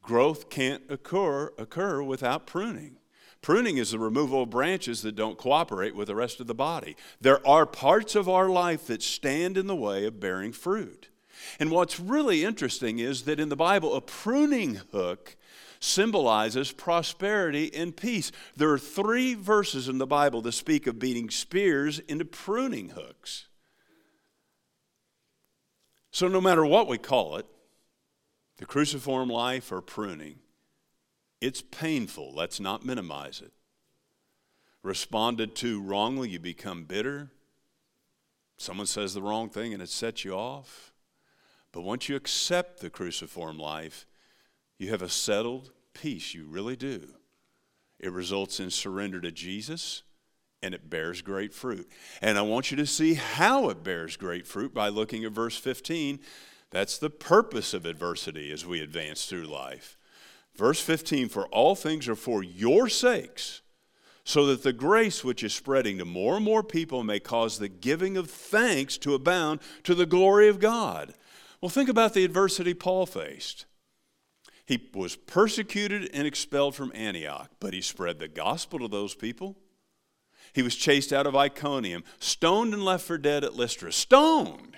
Growth 0.02 0.50
can't 0.50 0.84
occur, 0.90 1.52
occur 1.58 2.04
without 2.04 2.46
pruning. 2.46 2.98
Pruning 3.42 3.78
is 3.78 3.92
the 3.92 4.00
removal 4.00 4.44
of 4.44 4.50
branches 4.50 5.02
that 5.02 5.18
don't 5.18 5.38
cooperate 5.38 5.96
with 5.96 6.08
the 6.08 6.16
rest 6.16 6.40
of 6.40 6.48
the 6.48 6.56
body. 6.56 6.96
There 7.20 7.46
are 7.46 7.66
parts 7.66 8.16
of 8.16 8.30
our 8.30 8.48
life 8.48 8.88
that 8.88 9.04
stand 9.04 9.58
in 9.58 9.68
the 9.68 9.76
way 9.76 10.06
of 10.06 10.20
bearing 10.20 10.54
fruit. 10.54 11.10
And 11.60 11.72
what's 11.72 12.00
really 12.00 12.44
interesting 12.44 13.00
is 13.00 13.24
that 13.24 13.40
in 13.40 13.50
the 13.50 13.56
Bible, 13.56 13.96
a 13.96 14.02
pruning 14.02 14.76
hook 14.92 15.36
symbolizes 15.80 16.72
prosperity 16.72 17.74
and 17.74 17.96
peace. 17.96 18.32
There 18.56 18.72
are 18.72 18.80
three 18.80 19.34
verses 19.34 19.90
in 19.90 19.98
the 19.98 20.08
Bible 20.08 20.42
that 20.42 20.54
speak 20.54 20.88
of 20.88 21.00
beating 21.00 21.30
spears 21.30 22.00
into 22.00 22.26
pruning 22.26 22.90
hooks. 22.90 23.48
So, 26.12 26.28
no 26.28 26.40
matter 26.40 26.66
what 26.66 26.88
we 26.88 26.98
call 26.98 27.38
it, 27.38 27.46
the 28.58 28.66
cruciform 28.66 29.30
life 29.30 29.72
or 29.72 29.82
pruning, 29.82 30.36
it's 31.42 31.62
painful. 31.62 32.34
Let's 32.34 32.60
not 32.60 32.86
minimize 32.86 33.42
it. 33.42 33.52
Responded 34.84 35.56
to 35.56 35.82
wrongly, 35.82 36.30
you 36.30 36.40
become 36.40 36.86
bitter. 36.86 37.32
Someone 38.58 38.86
says 38.86 39.14
the 39.14 39.22
wrong 39.22 39.50
thing 39.50 39.74
and 39.74 39.82
it 39.82 39.90
sets 39.90 40.24
you 40.24 40.34
off. 40.34 40.93
But 41.74 41.82
once 41.82 42.08
you 42.08 42.15
accept 42.15 42.80
the 42.80 42.89
cruciform 42.89 43.58
life, 43.58 44.06
you 44.77 44.89
have 44.92 45.01
a 45.01 45.10
settled 45.10 45.72
peace. 45.94 46.34
You 46.34 46.46
really 46.46 46.77
do. 46.77 47.10
It 48.00 48.13
results 48.13 48.62
in 48.62 48.70
surrender 48.70 49.20
to 49.20 49.32
Jesus 49.32 50.03
and 50.62 50.74
it 50.74 50.89
bears 50.89 51.22
great 51.22 51.53
fruit. 51.53 51.89
And 52.22 52.38
I 52.38 52.42
want 52.42 52.72
you 52.72 52.77
to 52.77 52.86
see 52.86 53.15
how 53.15 53.70
it 53.70 53.84
bears 53.84 54.15
great 54.15 54.48
fruit 54.48 54.74
by 54.74 54.88
looking 54.88 55.25
at 55.25 55.34
verse 55.34 55.58
15. 55.58 56.20
That's 56.72 56.98
the 56.98 57.10
purpose 57.10 57.74
of 57.74 57.86
adversity 57.86 58.51
as 58.51 58.65
we 58.65 58.80
advance 58.80 59.25
through 59.25 59.46
life. 59.46 59.98
Verse 60.56 60.80
15 60.80 61.27
For 61.30 61.48
all 61.48 61.75
things 61.75 62.08
are 62.08 62.15
for 62.15 62.42
your 62.42 62.88
sakes, 62.88 63.62
so 64.24 64.46
that 64.46 64.63
the 64.63 64.74
grace 64.74 65.24
which 65.24 65.44
is 65.44 65.53
spreading 65.53 65.98
to 65.98 66.06
more 66.06 66.38
and 66.38 66.46
more 66.46 66.63
people 66.63 67.03
may 67.03 67.20
cause 67.20 67.60
the 67.60 67.68
giving 67.68 68.15
of 68.15 68.30
thanks 68.30 68.98
to 69.00 69.15
abound 69.15 69.60
to 69.84 69.94
the 69.94 70.06
glory 70.06 70.48
of 70.48 70.60
God. 70.60 71.13
Well, 71.63 71.70
think 71.70 71.88
about 71.88 72.13
the 72.13 72.25
adversity 72.25 72.74
Paul 72.74 73.05
faced. 73.05 73.67
He 74.65 74.89
was 74.93 75.15
persecuted 75.15 76.10
and 76.13 76.27
expelled 76.27 76.75
from 76.75 76.91
Antioch, 76.93 77.51
but 77.62 77.74
he 77.74 77.79
spread 77.79 78.20
the 78.20 78.27
gospel 78.27 78.79
to 78.79 78.89
those 78.89 79.15
people. 79.15 79.55
He 80.51 80.62
was 80.62 80.75
chased 80.75 81.13
out 81.13 81.25
of 81.25 81.38
Iconium, 81.38 82.03
stoned 82.20 82.74
and 82.74 82.84
left 82.84 83.05
for 83.05 83.17
dead 83.17 83.46
at 83.46 83.55
Lystra. 83.55 83.93
Stoned! 83.93 84.75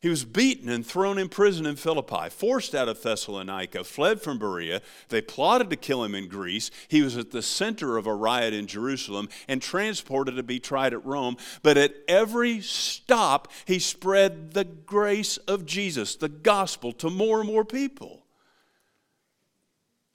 He 0.00 0.08
was 0.08 0.24
beaten 0.24 0.70
and 0.70 0.84
thrown 0.84 1.18
in 1.18 1.28
prison 1.28 1.66
in 1.66 1.76
Philippi, 1.76 2.30
forced 2.30 2.74
out 2.74 2.88
of 2.88 3.02
Thessalonica, 3.02 3.84
fled 3.84 4.22
from 4.22 4.38
Berea. 4.38 4.80
They 5.10 5.20
plotted 5.20 5.68
to 5.68 5.76
kill 5.76 6.02
him 6.04 6.14
in 6.14 6.26
Greece. 6.26 6.70
He 6.88 7.02
was 7.02 7.18
at 7.18 7.32
the 7.32 7.42
center 7.42 7.98
of 7.98 8.06
a 8.06 8.14
riot 8.14 8.54
in 8.54 8.66
Jerusalem 8.66 9.28
and 9.46 9.60
transported 9.60 10.36
to 10.36 10.42
be 10.42 10.58
tried 10.58 10.94
at 10.94 11.04
Rome. 11.04 11.36
But 11.62 11.76
at 11.76 11.96
every 12.08 12.62
stop, 12.62 13.48
he 13.66 13.78
spread 13.78 14.54
the 14.54 14.64
grace 14.64 15.36
of 15.36 15.66
Jesus, 15.66 16.16
the 16.16 16.30
gospel, 16.30 16.92
to 16.92 17.10
more 17.10 17.40
and 17.40 17.48
more 17.48 17.64
people. 17.66 18.24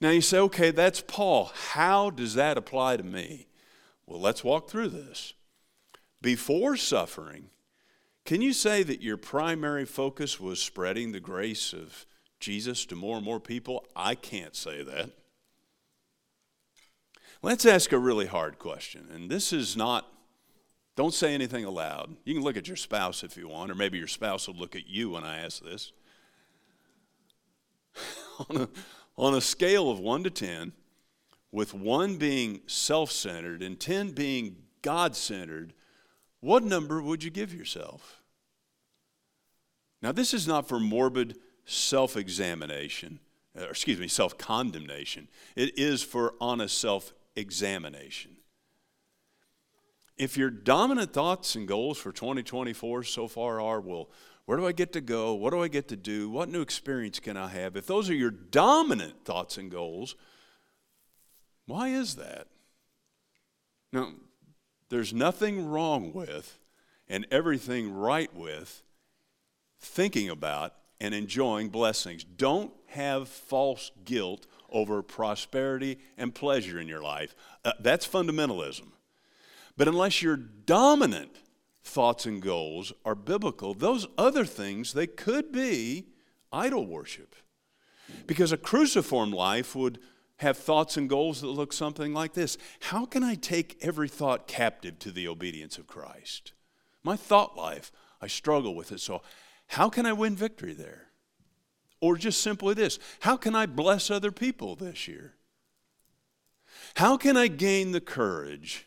Now 0.00 0.10
you 0.10 0.20
say, 0.20 0.38
okay, 0.38 0.72
that's 0.72 1.00
Paul. 1.00 1.52
How 1.54 2.10
does 2.10 2.34
that 2.34 2.58
apply 2.58 2.96
to 2.96 3.04
me? 3.04 3.46
Well, 4.04 4.20
let's 4.20 4.42
walk 4.42 4.68
through 4.68 4.88
this. 4.88 5.32
Before 6.20 6.76
suffering, 6.76 7.50
Can 8.26 8.42
you 8.42 8.52
say 8.52 8.82
that 8.82 9.02
your 9.02 9.16
primary 9.16 9.84
focus 9.84 10.40
was 10.40 10.60
spreading 10.60 11.12
the 11.12 11.20
grace 11.20 11.72
of 11.72 12.06
Jesus 12.40 12.84
to 12.86 12.96
more 12.96 13.16
and 13.16 13.24
more 13.24 13.38
people? 13.38 13.86
I 13.94 14.16
can't 14.16 14.56
say 14.56 14.82
that. 14.82 15.10
Let's 17.40 17.64
ask 17.64 17.92
a 17.92 17.98
really 17.98 18.26
hard 18.26 18.58
question. 18.58 19.06
And 19.14 19.30
this 19.30 19.52
is 19.52 19.76
not, 19.76 20.08
don't 20.96 21.14
say 21.14 21.34
anything 21.34 21.64
aloud. 21.64 22.16
You 22.24 22.34
can 22.34 22.42
look 22.42 22.56
at 22.56 22.66
your 22.66 22.76
spouse 22.76 23.22
if 23.22 23.36
you 23.36 23.46
want, 23.46 23.70
or 23.70 23.76
maybe 23.76 23.96
your 23.96 24.08
spouse 24.08 24.48
will 24.48 24.56
look 24.56 24.74
at 24.74 24.88
you 24.88 25.10
when 25.10 25.22
I 25.22 25.38
ask 25.38 25.62
this. 25.62 25.92
on, 28.50 28.56
a, 28.56 28.68
on 29.16 29.34
a 29.34 29.40
scale 29.40 29.88
of 29.88 30.00
1 30.00 30.24
to 30.24 30.30
10, 30.30 30.72
with 31.52 31.72
1 31.72 32.16
being 32.16 32.62
self 32.66 33.12
centered 33.12 33.62
and 33.62 33.78
10 33.78 34.10
being 34.10 34.56
God 34.82 35.14
centered, 35.14 35.74
what 36.40 36.64
number 36.64 37.00
would 37.00 37.22
you 37.22 37.30
give 37.30 37.54
yourself? 37.54 38.15
Now, 40.02 40.12
this 40.12 40.34
is 40.34 40.46
not 40.46 40.68
for 40.68 40.78
morbid 40.78 41.36
self 41.64 42.16
examination, 42.16 43.20
or 43.54 43.64
excuse 43.64 43.98
me, 43.98 44.08
self 44.08 44.38
condemnation. 44.38 45.28
It 45.54 45.78
is 45.78 46.02
for 46.02 46.34
honest 46.40 46.78
self 46.78 47.12
examination. 47.34 48.36
If 50.16 50.36
your 50.36 50.50
dominant 50.50 51.12
thoughts 51.12 51.56
and 51.56 51.68
goals 51.68 51.98
for 51.98 52.10
2024 52.10 53.04
so 53.04 53.28
far 53.28 53.60
are, 53.60 53.80
well, 53.80 54.08
where 54.46 54.56
do 54.56 54.66
I 54.66 54.72
get 54.72 54.92
to 54.94 55.00
go? 55.00 55.34
What 55.34 55.50
do 55.50 55.62
I 55.62 55.68
get 55.68 55.88
to 55.88 55.96
do? 55.96 56.30
What 56.30 56.48
new 56.48 56.62
experience 56.62 57.20
can 57.20 57.36
I 57.36 57.48
have? 57.48 57.76
If 57.76 57.86
those 57.86 58.08
are 58.08 58.14
your 58.14 58.30
dominant 58.30 59.24
thoughts 59.24 59.58
and 59.58 59.70
goals, 59.70 60.14
why 61.66 61.88
is 61.88 62.14
that? 62.14 62.46
Now, 63.92 64.12
there's 64.88 65.12
nothing 65.12 65.66
wrong 65.66 66.12
with 66.12 66.58
and 67.08 67.26
everything 67.30 67.92
right 67.92 68.32
with 68.34 68.82
thinking 69.80 70.28
about 70.30 70.74
and 71.00 71.14
enjoying 71.14 71.68
blessings. 71.68 72.24
Don't 72.24 72.72
have 72.88 73.28
false 73.28 73.90
guilt 74.04 74.46
over 74.70 75.02
prosperity 75.02 75.98
and 76.16 76.34
pleasure 76.34 76.78
in 76.78 76.88
your 76.88 77.02
life. 77.02 77.34
Uh, 77.64 77.72
that's 77.80 78.06
fundamentalism. 78.06 78.88
But 79.76 79.88
unless 79.88 80.22
your 80.22 80.36
dominant 80.36 81.36
thoughts 81.84 82.26
and 82.26 82.40
goals 82.42 82.92
are 83.04 83.14
biblical, 83.14 83.74
those 83.74 84.06
other 84.16 84.44
things, 84.44 84.92
they 84.92 85.06
could 85.06 85.52
be 85.52 86.06
idol 86.52 86.86
worship. 86.86 87.36
Because 88.26 88.52
a 88.52 88.56
cruciform 88.56 89.30
life 89.30 89.74
would 89.76 89.98
have 90.38 90.56
thoughts 90.56 90.96
and 90.96 91.08
goals 91.08 91.40
that 91.40 91.48
look 91.48 91.72
something 91.72 92.12
like 92.12 92.34
this 92.34 92.58
How 92.80 93.06
can 93.06 93.22
I 93.22 93.34
take 93.34 93.78
every 93.80 94.08
thought 94.08 94.46
captive 94.46 94.98
to 95.00 95.10
the 95.10 95.28
obedience 95.28 95.78
of 95.78 95.86
Christ? 95.86 96.52
My 97.02 97.16
thought 97.16 97.56
life, 97.56 97.92
I 98.20 98.26
struggle 98.26 98.74
with 98.74 98.92
it. 98.92 99.00
So, 99.00 99.22
how 99.66 99.88
can 99.88 100.06
I 100.06 100.12
win 100.12 100.36
victory 100.36 100.74
there? 100.74 101.08
Or 102.00 102.16
just 102.16 102.42
simply 102.42 102.74
this 102.74 102.98
How 103.20 103.36
can 103.36 103.54
I 103.54 103.66
bless 103.66 104.10
other 104.10 104.32
people 104.32 104.76
this 104.76 105.08
year? 105.08 105.34
How 106.94 107.16
can 107.16 107.36
I 107.36 107.48
gain 107.48 107.92
the 107.92 108.00
courage 108.00 108.86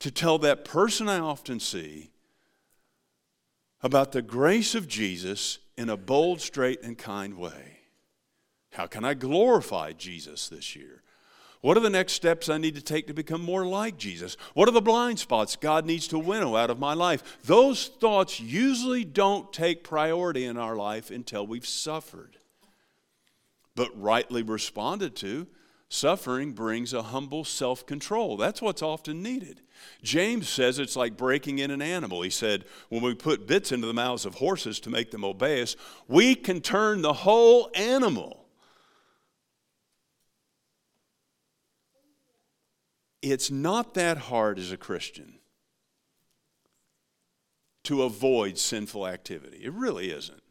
to 0.00 0.10
tell 0.10 0.38
that 0.38 0.64
person 0.64 1.08
I 1.08 1.18
often 1.18 1.60
see 1.60 2.10
about 3.82 4.12
the 4.12 4.22
grace 4.22 4.74
of 4.74 4.88
Jesus 4.88 5.58
in 5.76 5.88
a 5.88 5.96
bold, 5.96 6.40
straight, 6.40 6.82
and 6.82 6.96
kind 6.96 7.36
way? 7.36 7.78
How 8.72 8.86
can 8.86 9.04
I 9.04 9.14
glorify 9.14 9.92
Jesus 9.92 10.48
this 10.48 10.76
year? 10.76 11.02
What 11.60 11.76
are 11.76 11.80
the 11.80 11.90
next 11.90 12.12
steps 12.12 12.48
I 12.48 12.58
need 12.58 12.76
to 12.76 12.82
take 12.82 13.08
to 13.08 13.14
become 13.14 13.42
more 13.42 13.66
like 13.66 13.96
Jesus? 13.98 14.36
What 14.54 14.68
are 14.68 14.72
the 14.72 14.80
blind 14.80 15.18
spots 15.18 15.56
God 15.56 15.84
needs 15.84 16.06
to 16.08 16.18
winnow 16.18 16.54
out 16.54 16.70
of 16.70 16.78
my 16.78 16.94
life? 16.94 17.38
Those 17.44 17.88
thoughts 17.88 18.38
usually 18.38 19.04
don't 19.04 19.52
take 19.52 19.82
priority 19.82 20.44
in 20.44 20.56
our 20.56 20.76
life 20.76 21.10
until 21.10 21.46
we've 21.46 21.66
suffered. 21.66 22.36
But 23.74 23.90
rightly 24.00 24.42
responded 24.42 25.16
to, 25.16 25.48
suffering 25.88 26.52
brings 26.52 26.92
a 26.92 27.02
humble 27.02 27.44
self 27.44 27.86
control. 27.86 28.36
That's 28.36 28.62
what's 28.62 28.82
often 28.82 29.22
needed. 29.22 29.60
James 30.02 30.48
says 30.48 30.78
it's 30.78 30.96
like 30.96 31.16
breaking 31.16 31.58
in 31.58 31.72
an 31.72 31.82
animal. 31.82 32.22
He 32.22 32.30
said, 32.30 32.66
when 32.88 33.02
we 33.02 33.14
put 33.14 33.48
bits 33.48 33.72
into 33.72 33.86
the 33.86 33.94
mouths 33.94 34.26
of 34.26 34.36
horses 34.36 34.78
to 34.80 34.90
make 34.90 35.10
them 35.10 35.24
obey 35.24 35.62
us, 35.62 35.76
we 36.06 36.36
can 36.36 36.60
turn 36.60 37.02
the 37.02 37.12
whole 37.12 37.70
animal. 37.74 38.37
It's 43.32 43.50
not 43.50 43.94
that 43.94 44.18
hard 44.18 44.58
as 44.58 44.72
a 44.72 44.76
Christian 44.76 45.38
to 47.84 48.02
avoid 48.02 48.58
sinful 48.58 49.06
activity. 49.06 49.58
It 49.64 49.72
really 49.72 50.10
isn't. 50.10 50.42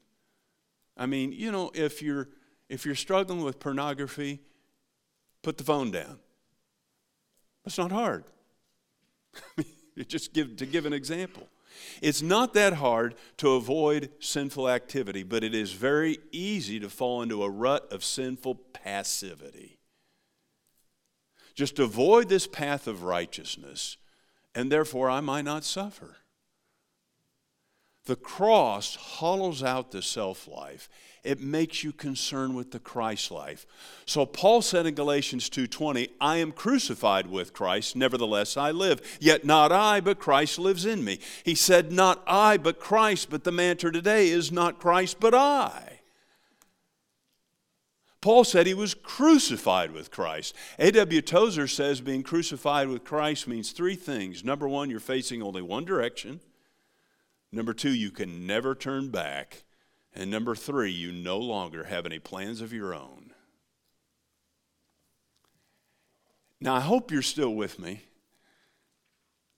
I 0.95 1.05
mean, 1.05 1.31
you 1.31 1.51
know, 1.51 1.71
if 1.73 2.01
you're 2.01 2.29
if 2.69 2.85
you're 2.85 2.95
struggling 2.95 3.43
with 3.43 3.59
pornography, 3.59 4.41
put 5.41 5.57
the 5.57 5.63
phone 5.63 5.91
down. 5.91 6.19
It's 7.65 7.77
not 7.77 7.91
hard. 7.91 8.25
just 10.07 10.33
give 10.33 10.57
to 10.57 10.65
give 10.65 10.85
an 10.85 10.93
example. 10.93 11.47
It's 12.01 12.21
not 12.21 12.53
that 12.55 12.73
hard 12.73 13.15
to 13.37 13.51
avoid 13.51 14.09
sinful 14.19 14.69
activity, 14.69 15.23
but 15.23 15.43
it 15.43 15.53
is 15.53 15.73
very 15.73 16.17
easy 16.31 16.79
to 16.79 16.89
fall 16.89 17.21
into 17.21 17.43
a 17.43 17.49
rut 17.49 17.91
of 17.91 18.03
sinful 18.03 18.55
passivity. 18.73 19.77
Just 21.57 21.79
avoid 21.79 22.29
this 22.29 22.45
path 22.45 22.85
of 22.85 23.01
righteousness, 23.01 23.97
and 24.53 24.71
therefore 24.71 25.09
I 25.09 25.21
might 25.21 25.41
not 25.41 25.63
suffer. 25.63 26.17
The 28.05 28.15
cross 28.15 28.95
hollows 28.95 29.63
out 29.63 29.89
the 29.89 30.03
self 30.03 30.47
life. 30.47 30.87
It 31.23 31.41
makes 31.41 31.83
you 31.83 31.93
concerned 31.93 32.55
with 32.55 32.69
the 32.69 32.79
Christ 32.79 33.31
life. 33.31 33.65
So 34.05 34.23
Paul 34.23 34.61
said 34.61 34.85
in 34.85 34.93
Galatians 34.93 35.49
2:20, 35.49 36.09
"I 36.21 36.37
am 36.37 36.51
crucified 36.51 37.25
with 37.25 37.53
Christ, 37.53 37.95
nevertheless 37.95 38.55
I 38.55 38.69
live, 38.69 39.17
yet 39.19 39.43
not 39.43 39.71
I, 39.71 39.99
but 39.99 40.19
Christ 40.19 40.59
lives 40.59 40.85
in 40.85 41.03
me." 41.03 41.17
He 41.43 41.55
said, 41.55 41.91
"Not 41.91 42.23
I, 42.27 42.57
but 42.57 42.79
Christ, 42.79 43.31
but 43.31 43.45
the 43.45 43.51
mantra 43.51 43.91
today 43.91 44.29
is 44.29 44.51
not 44.51 44.79
Christ, 44.79 45.19
but 45.19 45.33
I." 45.33 45.86
Paul 48.19 48.43
said 48.43 48.65
he 48.65 48.73
was 48.73 48.93
crucified 48.93 49.91
with 49.91 50.11
Christ. 50.11 50.55
A.W. 50.79 51.21
Tozer 51.21 51.67
says 51.67 52.01
being 52.01 52.23
crucified 52.23 52.87
with 52.87 53.03
Christ 53.03 53.47
means 53.47 53.71
three 53.71 53.95
things. 53.95 54.43
Number 54.43 54.67
one, 54.67 54.89
you're 54.89 54.99
facing 54.99 55.41
only 55.41 55.61
one 55.61 55.85
direction. 55.85 56.39
Number 57.51 57.73
two, 57.73 57.93
you 57.93 58.11
can 58.11 58.47
never 58.47 58.73
turn 58.73 59.09
back. 59.09 59.63
And 60.13 60.31
number 60.31 60.55
three, 60.55 60.91
you 60.91 61.11
no 61.11 61.37
longer 61.37 61.85
have 61.85 62.05
any 62.05 62.17
plans 62.17 62.59
of 62.59 62.73
your 62.73 62.93
own. 62.93 63.33
Now, 66.59 66.75
I 66.75 66.79
hope 66.79 67.11
you're 67.11 67.21
still 67.21 67.53
with 67.53 67.77
me. 67.77 68.01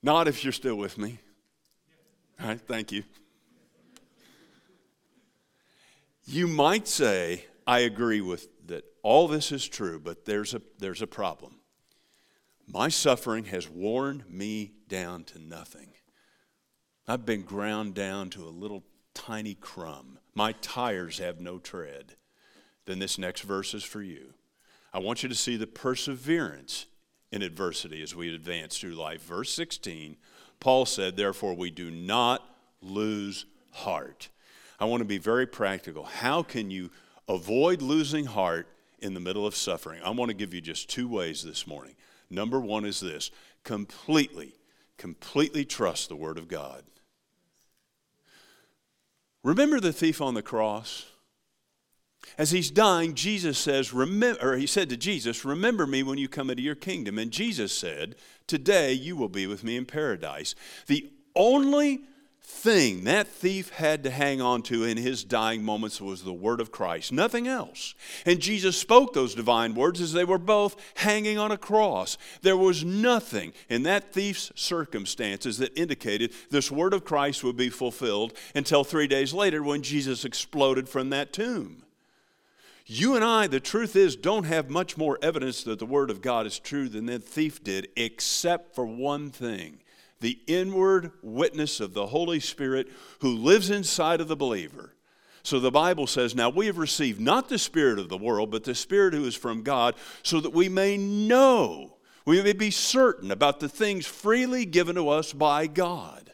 Not 0.02 0.28
if 0.28 0.44
you're 0.44 0.52
still 0.52 0.76
with 0.76 0.98
me. 0.98 1.18
All 2.40 2.48
right, 2.48 2.60
thank 2.60 2.92
you. 2.92 3.04
You 6.24 6.46
might 6.46 6.86
say, 6.86 7.46
I 7.70 7.78
agree 7.80 8.20
with 8.20 8.48
that 8.66 8.84
all 9.04 9.28
this 9.28 9.52
is 9.52 9.68
true, 9.68 10.00
but 10.00 10.24
there's 10.24 10.54
a, 10.54 10.62
there's 10.80 11.02
a 11.02 11.06
problem. 11.06 11.60
My 12.66 12.88
suffering 12.88 13.44
has 13.44 13.70
worn 13.70 14.24
me 14.28 14.72
down 14.88 15.22
to 15.26 15.38
nothing. 15.38 15.90
I've 17.06 17.24
been 17.24 17.42
ground 17.42 17.94
down 17.94 18.28
to 18.30 18.42
a 18.42 18.50
little 18.50 18.82
tiny 19.14 19.54
crumb. 19.54 20.18
My 20.34 20.50
tires 20.60 21.18
have 21.18 21.38
no 21.38 21.60
tread. 21.60 22.16
Then 22.86 22.98
this 22.98 23.18
next 23.18 23.42
verse 23.42 23.72
is 23.72 23.84
for 23.84 24.02
you. 24.02 24.34
I 24.92 24.98
want 24.98 25.22
you 25.22 25.28
to 25.28 25.34
see 25.36 25.56
the 25.56 25.68
perseverance 25.68 26.86
in 27.30 27.40
adversity 27.40 28.02
as 28.02 28.16
we 28.16 28.34
advance 28.34 28.78
through 28.78 28.96
life. 28.96 29.22
Verse 29.22 29.54
16, 29.54 30.16
Paul 30.58 30.86
said, 30.86 31.16
Therefore, 31.16 31.54
we 31.54 31.70
do 31.70 31.92
not 31.92 32.42
lose 32.82 33.46
heart. 33.70 34.28
I 34.80 34.86
want 34.86 35.02
to 35.02 35.04
be 35.04 35.18
very 35.18 35.46
practical. 35.46 36.02
How 36.02 36.42
can 36.42 36.72
you 36.72 36.90
Avoid 37.30 37.80
losing 37.80 38.24
heart 38.24 38.66
in 38.98 39.14
the 39.14 39.20
middle 39.20 39.46
of 39.46 39.54
suffering. 39.54 40.02
I 40.04 40.10
want 40.10 40.30
to 40.30 40.36
give 40.36 40.52
you 40.52 40.60
just 40.60 40.90
two 40.90 41.08
ways 41.08 41.44
this 41.44 41.64
morning. 41.64 41.94
Number 42.28 42.58
one 42.58 42.84
is 42.84 42.98
this 42.98 43.30
completely, 43.62 44.54
completely 44.98 45.64
trust 45.64 46.08
the 46.08 46.16
Word 46.16 46.38
of 46.38 46.48
God. 46.48 46.82
Remember 49.44 49.78
the 49.78 49.92
thief 49.92 50.20
on 50.20 50.34
the 50.34 50.42
cross? 50.42 51.06
As 52.36 52.50
he's 52.50 52.68
dying, 52.70 53.14
Jesus 53.14 53.58
says, 53.58 53.92
remember, 53.92 54.40
or 54.42 54.56
he 54.56 54.66
said 54.66 54.88
to 54.90 54.96
Jesus, 54.96 55.44
Remember 55.44 55.86
me 55.86 56.02
when 56.02 56.18
you 56.18 56.28
come 56.28 56.50
into 56.50 56.64
your 56.64 56.74
kingdom. 56.74 57.16
And 57.16 57.30
Jesus 57.30 57.72
said, 57.72 58.16
Today 58.48 58.92
you 58.92 59.14
will 59.14 59.28
be 59.28 59.46
with 59.46 59.62
me 59.62 59.76
in 59.76 59.86
paradise. 59.86 60.56
The 60.88 61.08
only 61.36 62.00
thing 62.42 63.04
that 63.04 63.26
thief 63.26 63.70
had 63.70 64.02
to 64.04 64.10
hang 64.10 64.40
on 64.40 64.62
to 64.62 64.84
in 64.84 64.96
his 64.96 65.24
dying 65.24 65.62
moments 65.62 66.00
was 66.00 66.22
the 66.22 66.32
word 66.32 66.60
of 66.60 66.70
Christ, 66.70 67.12
nothing 67.12 67.48
else. 67.48 67.94
And 68.26 68.40
Jesus 68.40 68.76
spoke 68.76 69.12
those 69.12 69.34
divine 69.34 69.74
words 69.74 70.00
as 70.00 70.12
they 70.12 70.24
were 70.24 70.38
both 70.38 70.76
hanging 70.96 71.38
on 71.38 71.52
a 71.52 71.56
cross. 71.56 72.18
There 72.42 72.56
was 72.56 72.84
nothing 72.84 73.52
in 73.68 73.82
that 73.84 74.12
thief's 74.12 74.52
circumstances 74.54 75.58
that 75.58 75.78
indicated 75.78 76.32
this 76.50 76.70
word 76.70 76.92
of 76.92 77.04
Christ 77.04 77.42
would 77.44 77.56
be 77.56 77.70
fulfilled 77.70 78.34
until 78.54 78.84
three 78.84 79.06
days 79.06 79.32
later 79.32 79.62
when 79.62 79.82
Jesus 79.82 80.24
exploded 80.24 80.88
from 80.88 81.10
that 81.10 81.32
tomb. 81.32 81.84
You 82.86 83.14
and 83.14 83.24
I, 83.24 83.46
the 83.46 83.60
truth 83.60 83.94
is, 83.94 84.16
don't 84.16 84.44
have 84.44 84.68
much 84.68 84.96
more 84.96 85.18
evidence 85.22 85.62
that 85.62 85.78
the 85.78 85.86
Word 85.86 86.10
of 86.10 86.20
God 86.20 86.44
is 86.44 86.58
true 86.58 86.88
than 86.88 87.06
that 87.06 87.22
thief 87.22 87.62
did, 87.62 87.88
except 87.96 88.74
for 88.74 88.84
one 88.84 89.30
thing 89.30 89.79
the 90.20 90.38
inward 90.46 91.12
witness 91.22 91.80
of 91.80 91.94
the 91.94 92.06
Holy 92.06 92.40
Spirit 92.40 92.88
who 93.20 93.30
lives 93.30 93.70
inside 93.70 94.20
of 94.20 94.28
the 94.28 94.36
believer. 94.36 94.94
So 95.42 95.58
the 95.58 95.70
Bible 95.70 96.06
says, 96.06 96.34
Now 96.34 96.50
we 96.50 96.66
have 96.66 96.78
received 96.78 97.20
not 97.20 97.48
the 97.48 97.58
Spirit 97.58 97.98
of 97.98 98.08
the 98.08 98.18
world, 98.18 98.50
but 98.50 98.64
the 98.64 98.74
Spirit 98.74 99.14
who 99.14 99.24
is 99.24 99.34
from 99.34 99.62
God, 99.62 99.94
so 100.22 100.40
that 100.40 100.52
we 100.52 100.68
may 100.68 100.96
know, 100.96 101.96
we 102.26 102.42
may 102.42 102.52
be 102.52 102.70
certain 102.70 103.30
about 103.30 103.60
the 103.60 103.68
things 103.68 104.06
freely 104.06 104.66
given 104.66 104.96
to 104.96 105.08
us 105.08 105.32
by 105.32 105.66
God. 105.66 106.32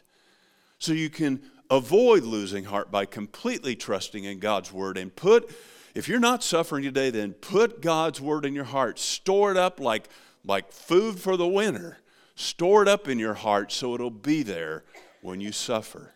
So 0.79 0.91
you 0.91 1.09
can 1.09 1.41
avoid 1.69 2.23
losing 2.23 2.65
heart 2.65 2.91
by 2.91 3.05
completely 3.05 3.75
trusting 3.75 4.25
in 4.25 4.39
God's 4.39 4.71
Word 4.71 4.97
and 4.97 5.15
put, 5.15 5.49
if 5.95 6.09
you're 6.09 6.19
not 6.19 6.43
suffering 6.43 6.83
today, 6.83 7.09
then 7.09 7.33
put 7.33 7.81
God's 7.81 8.19
Word 8.19 8.45
in 8.45 8.53
your 8.53 8.65
heart. 8.65 8.99
Store 8.99 9.51
it 9.51 9.57
up 9.57 9.79
like, 9.79 10.09
like 10.45 10.73
food 10.73 11.17
for 11.19 11.37
the 11.37 11.47
winter 11.47 11.99
Store 12.37 12.83
it 12.83 12.87
up 12.87 13.07
in 13.07 13.17
your 13.17 13.33
heart 13.33 13.71
so 13.71 13.95
it'll 13.95 14.11
be 14.11 14.43
there 14.43 14.83
when 15.21 15.41
you 15.41 15.51
suffer. 15.51 16.13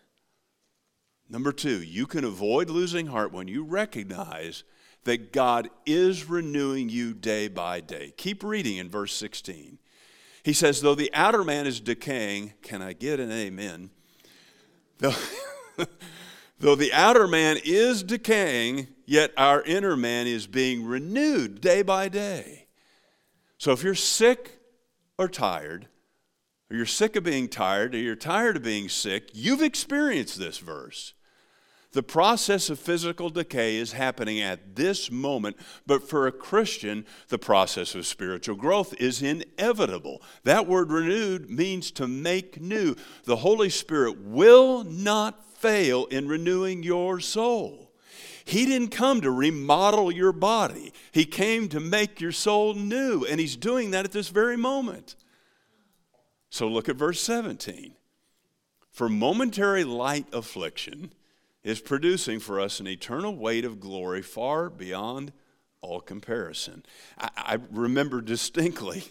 Number 1.28 1.50
two, 1.50 1.82
you 1.82 2.06
can 2.06 2.22
avoid 2.24 2.70
losing 2.70 3.08
heart 3.08 3.32
when 3.32 3.48
you 3.48 3.64
recognize 3.64 4.62
that 5.02 5.32
God 5.32 5.68
is 5.84 6.28
renewing 6.28 6.88
you 6.88 7.12
day 7.12 7.48
by 7.48 7.80
day. 7.80 8.14
Keep 8.16 8.44
reading 8.44 8.76
in 8.76 8.88
verse 8.88 9.12
16. 9.16 9.80
He 10.44 10.52
says, 10.52 10.80
Though 10.80 10.94
the 10.94 11.10
outer 11.12 11.42
man 11.42 11.66
is 11.66 11.80
decaying, 11.80 12.52
can 12.62 12.82
I 12.82 12.92
get 12.92 13.18
an 13.18 13.32
amen? 13.32 13.90
Though, 14.98 15.16
though 16.60 16.76
the 16.76 16.92
outer 16.92 17.26
man 17.26 17.58
is 17.64 18.04
decaying, 18.04 18.86
yet 19.06 19.32
our 19.36 19.60
inner 19.62 19.96
man 19.96 20.28
is 20.28 20.46
being 20.46 20.86
renewed 20.86 21.60
day 21.60 21.82
by 21.82 22.08
day. 22.08 22.68
So 23.58 23.72
if 23.72 23.82
you're 23.82 23.96
sick 23.96 24.60
or 25.18 25.26
tired, 25.26 25.88
or 26.72 26.76
you're 26.76 26.86
sick 26.86 27.16
of 27.16 27.24
being 27.24 27.48
tired, 27.48 27.94
or 27.94 27.98
you're 27.98 28.16
tired 28.16 28.56
of 28.56 28.62
being 28.62 28.88
sick, 28.88 29.28
you've 29.34 29.60
experienced 29.60 30.38
this 30.38 30.56
verse. 30.56 31.12
The 31.92 32.02
process 32.02 32.70
of 32.70 32.78
physical 32.78 33.28
decay 33.28 33.76
is 33.76 33.92
happening 33.92 34.40
at 34.40 34.74
this 34.74 35.10
moment, 35.10 35.58
but 35.86 36.08
for 36.08 36.26
a 36.26 36.32
Christian, 36.32 37.04
the 37.28 37.36
process 37.36 37.94
of 37.94 38.06
spiritual 38.06 38.56
growth 38.56 38.94
is 38.98 39.20
inevitable. 39.20 40.22
That 40.44 40.66
word 40.66 40.90
renewed 40.90 41.50
means 41.50 41.90
to 41.90 42.08
make 42.08 42.58
new. 42.58 42.96
The 43.24 43.36
Holy 43.36 43.68
Spirit 43.68 44.22
will 44.22 44.82
not 44.82 45.44
fail 45.58 46.06
in 46.06 46.26
renewing 46.26 46.82
your 46.82 47.20
soul. 47.20 47.92
He 48.46 48.64
didn't 48.64 48.88
come 48.88 49.20
to 49.20 49.30
remodel 49.30 50.10
your 50.10 50.32
body, 50.32 50.94
He 51.12 51.26
came 51.26 51.68
to 51.68 51.80
make 51.80 52.18
your 52.18 52.32
soul 52.32 52.72
new, 52.72 53.26
and 53.26 53.38
He's 53.38 53.56
doing 53.56 53.90
that 53.90 54.06
at 54.06 54.12
this 54.12 54.30
very 54.30 54.56
moment. 54.56 55.16
So 56.52 56.68
look 56.68 56.90
at 56.90 56.96
verse 56.96 57.18
17. 57.22 57.94
For 58.90 59.08
momentary 59.08 59.84
light 59.84 60.26
affliction 60.34 61.14
is 61.64 61.80
producing 61.80 62.40
for 62.40 62.60
us 62.60 62.78
an 62.78 62.86
eternal 62.86 63.34
weight 63.34 63.64
of 63.64 63.80
glory 63.80 64.20
far 64.20 64.68
beyond 64.68 65.32
all 65.80 66.02
comparison. 66.02 66.84
I, 67.16 67.30
I 67.36 67.58
remember 67.70 68.20
distinctly 68.20 69.02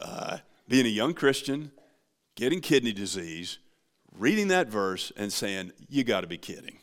uh, 0.00 0.38
being 0.66 0.86
a 0.86 0.88
young 0.88 1.12
Christian, 1.12 1.72
getting 2.36 2.62
kidney 2.62 2.94
disease, 2.94 3.58
reading 4.16 4.48
that 4.48 4.68
verse 4.68 5.12
and 5.14 5.30
saying, 5.30 5.72
You 5.90 6.04
got 6.04 6.22
to 6.22 6.26
be 6.26 6.38
kidding. 6.38 6.78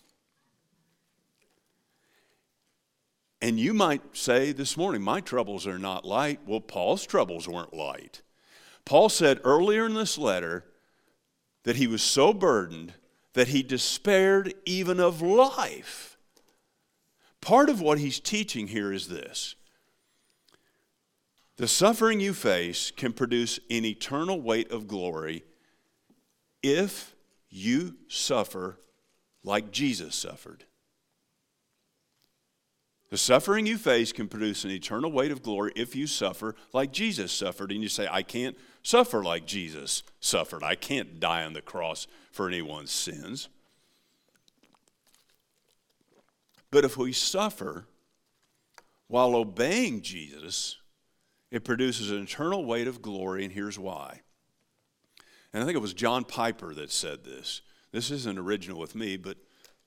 And 3.42 3.60
you 3.60 3.74
might 3.74 4.16
say 4.16 4.52
this 4.52 4.78
morning, 4.78 5.02
My 5.02 5.20
troubles 5.20 5.66
are 5.66 5.80
not 5.80 6.06
light. 6.06 6.42
Well, 6.46 6.62
Paul's 6.62 7.08
troubles 7.08 7.48
weren't 7.48 7.74
light. 7.74 8.22
Paul 8.90 9.10
said 9.10 9.40
earlier 9.44 9.86
in 9.86 9.94
this 9.94 10.18
letter 10.18 10.66
that 11.62 11.76
he 11.76 11.86
was 11.86 12.02
so 12.02 12.34
burdened 12.34 12.96
that 13.34 13.50
he 13.50 13.62
despaired 13.62 14.56
even 14.66 15.00
of 15.00 15.22
life. 15.22 16.18
Part 17.40 17.70
of 17.70 17.82
what 17.82 18.00
he's 18.00 18.20
teaching 18.20 18.70
here 18.70 18.92
is 18.92 19.08
this 19.08 19.54
the 21.58 21.68
suffering 21.68 22.20
you 22.20 22.34
face 22.34 22.90
can 22.90 23.14
produce 23.14 23.60
an 23.70 23.86
eternal 23.86 24.42
weight 24.42 24.72
of 24.72 24.88
glory 24.88 25.44
if 26.64 27.14
you 27.48 27.96
suffer 28.08 28.80
like 29.44 29.70
Jesus 29.70 30.16
suffered. 30.16 30.64
The 33.10 33.18
suffering 33.18 33.66
you 33.66 33.78
face 33.78 34.12
can 34.12 34.28
produce 34.28 34.64
an 34.64 34.72
eternal 34.72 35.12
weight 35.12 35.32
of 35.32 35.42
glory 35.42 35.72
if 35.76 35.96
you 35.96 36.06
suffer 36.06 36.56
like 36.74 36.92
Jesus 36.92 37.32
suffered. 37.32 37.72
And 37.72 37.82
you 37.82 37.90
say, 37.90 38.08
I 38.10 38.22
can't 38.22 38.56
suffer 38.84 39.24
like 39.24 39.48
Jesus 39.48 40.04
suffered. 40.20 40.64
I 40.64 40.76
can't 40.76 41.20
die 41.20 41.44
on 41.44 41.54
the 41.54 41.62
cross 41.62 42.06
for 42.32 42.48
anyone's 42.48 42.92
sins. 42.92 43.50
But 46.72 46.86
if 46.86 46.98
we 46.98 47.12
suffer 47.12 47.88
while 49.08 49.36
obeying 49.36 50.02
Jesus, 50.02 50.78
it 51.50 51.64
produces 51.64 52.12
an 52.12 52.22
eternal 52.22 52.64
weight 52.64 52.88
of 52.88 53.02
glory, 53.02 53.44
and 53.44 53.52
here's 53.52 53.80
why. 53.80 54.22
And 55.52 55.64
I 55.64 55.66
think 55.66 55.76
it 55.76 55.82
was 55.82 55.96
John 55.96 56.24
Piper 56.24 56.76
that 56.76 56.92
said 56.92 57.24
this. 57.24 57.62
This 57.92 58.12
isn't 58.12 58.38
original 58.38 58.80
with 58.80 58.94
me, 58.94 59.18
but 59.18 59.38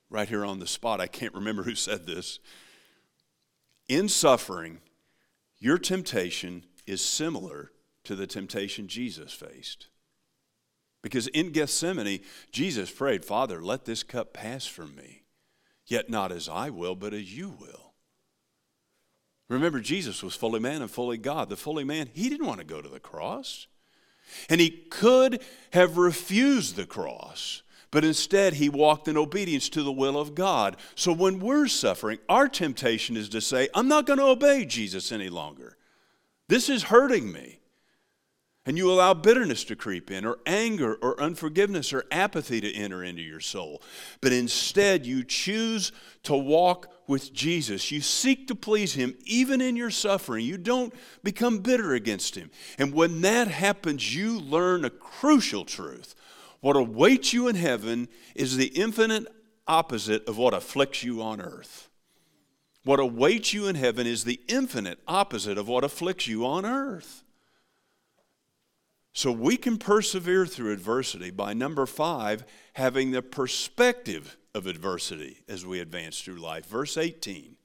right 0.09 0.27
here 0.27 0.43
on 0.43 0.59
the 0.59 0.67
spot, 0.67 0.99
I 0.99 1.07
can't 1.07 1.33
remember 1.33 1.63
who 1.63 1.75
said 1.75 2.05
this. 2.05 2.39
In 3.87 4.09
suffering, 4.09 4.79
your 5.59 5.77
temptation 5.77 6.65
is 6.85 7.03
similar 7.03 7.71
to 8.03 8.15
the 8.15 8.27
temptation 8.27 8.87
Jesus 8.87 9.33
faced. 9.33 9.87
Because 11.01 11.27
in 11.27 11.51
Gethsemane, 11.51 12.21
Jesus 12.51 12.89
prayed, 12.89 13.25
Father, 13.25 13.61
let 13.61 13.85
this 13.85 14.03
cup 14.03 14.33
pass 14.33 14.65
from 14.65 14.95
me, 14.95 15.23
yet 15.85 16.09
not 16.09 16.31
as 16.31 16.47
I 16.47 16.69
will, 16.69 16.95
but 16.95 17.13
as 17.13 17.35
you 17.37 17.49
will. 17.49 17.93
Remember, 19.49 19.81
Jesus 19.81 20.23
was 20.23 20.35
fully 20.35 20.59
man 20.59 20.81
and 20.81 20.89
fully 20.89 21.17
God. 21.17 21.49
The 21.49 21.57
fully 21.57 21.83
man, 21.83 22.09
he 22.13 22.29
didn't 22.29 22.47
want 22.47 22.59
to 22.59 22.65
go 22.65 22.81
to 22.81 22.89
the 22.89 22.99
cross. 22.99 23.67
And 24.49 24.61
he 24.61 24.69
could 24.69 25.43
have 25.73 25.97
refused 25.97 26.75
the 26.75 26.85
cross, 26.85 27.61
but 27.93 28.03
instead 28.03 28.55
he 28.55 28.67
walked 28.67 29.07
in 29.07 29.15
obedience 29.15 29.69
to 29.69 29.83
the 29.83 29.91
will 29.91 30.19
of 30.19 30.33
God. 30.35 30.75
So 30.95 31.13
when 31.13 31.39
we're 31.39 31.67
suffering, 31.67 32.17
our 32.27 32.49
temptation 32.49 33.15
is 33.15 33.29
to 33.29 33.39
say, 33.39 33.69
I'm 33.73 33.87
not 33.87 34.07
going 34.07 34.19
to 34.19 34.25
obey 34.25 34.65
Jesus 34.65 35.11
any 35.11 35.29
longer. 35.29 35.77
This 36.49 36.69
is 36.69 36.83
hurting 36.83 37.31
me 37.31 37.59
and 38.65 38.77
you 38.77 38.89
allow 38.89 39.13
bitterness 39.13 39.65
to 39.65 39.75
creep 39.75 40.09
in, 40.09 40.25
or 40.25 40.39
anger, 40.45 40.95
or 40.95 41.21
unforgiveness, 41.21 41.91
or 41.91 42.05
apathy 42.09 42.61
to 42.61 42.73
enter 42.73 43.03
into 43.03 43.21
your 43.21 43.41
soul. 43.41 43.81
But 44.21 44.31
instead, 44.31 45.05
you 45.05 45.25
choose 45.25 45.91
to 46.23 46.35
walk 46.35 46.87
with 47.05 47.33
Jesus. 47.33 47.91
You 47.91 47.99
seek 47.99 48.47
to 48.47 48.55
please 48.55 48.93
Him 48.93 49.15
even 49.25 49.59
in 49.59 49.75
your 49.75 49.91
suffering. 49.91 50.45
You 50.45 50.57
don't 50.57 50.93
become 51.23 51.59
bitter 51.59 51.93
against 51.93 52.35
Him. 52.35 52.51
And 52.77 52.93
when 52.93 53.19
that 53.21 53.49
happens, 53.49 54.15
you 54.15 54.39
learn 54.39 54.85
a 54.85 54.89
crucial 54.89 55.65
truth. 55.65 56.15
What 56.63 56.77
awaits 56.77 57.33
you 57.33 57.49
in 57.49 57.57
heaven 57.57 58.07
is 58.35 58.55
the 58.55 58.67
infinite 58.67 59.27
opposite 59.67 60.25
of 60.29 60.37
what 60.37 60.53
afflicts 60.53 61.03
you 61.03 61.21
on 61.21 61.41
earth. 61.41 61.89
What 62.85 63.01
awaits 63.01 63.51
you 63.51 63.67
in 63.67 63.75
heaven 63.75 64.07
is 64.07 64.23
the 64.23 64.39
infinite 64.47 64.99
opposite 65.05 65.57
of 65.57 65.67
what 65.67 65.83
afflicts 65.83 66.25
you 66.25 66.45
on 66.45 66.65
earth. 66.65 67.25
So 69.11 69.29
we 69.29 69.57
can 69.57 69.77
persevere 69.77 70.45
through 70.45 70.71
adversity 70.71 71.31
by 71.31 71.51
number 71.51 71.85
five, 71.85 72.45
having 72.75 73.11
the 73.11 73.21
perspective 73.21 74.37
of 74.55 74.65
adversity 74.65 75.39
as 75.49 75.65
we 75.65 75.81
advance 75.81 76.21
through 76.21 76.39
life. 76.39 76.65
Verse 76.65 76.95
18 76.95 77.57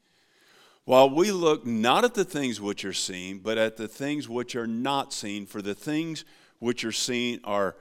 While 0.87 1.11
we 1.11 1.31
look 1.31 1.65
not 1.65 2.03
at 2.03 2.15
the 2.15 2.25
things 2.25 2.61
which 2.61 2.85
are 2.85 2.93
seen, 2.93 3.39
but 3.39 3.59
at 3.59 3.77
the 3.77 3.87
things 3.87 4.29
which 4.29 4.57
are 4.57 4.67
not 4.67 5.13
seen, 5.13 5.47
for 5.47 5.63
the 5.63 5.77
things 5.77 6.25
which 6.59 6.85
are 6.85 6.91
seen 6.91 7.39
are 7.45 7.77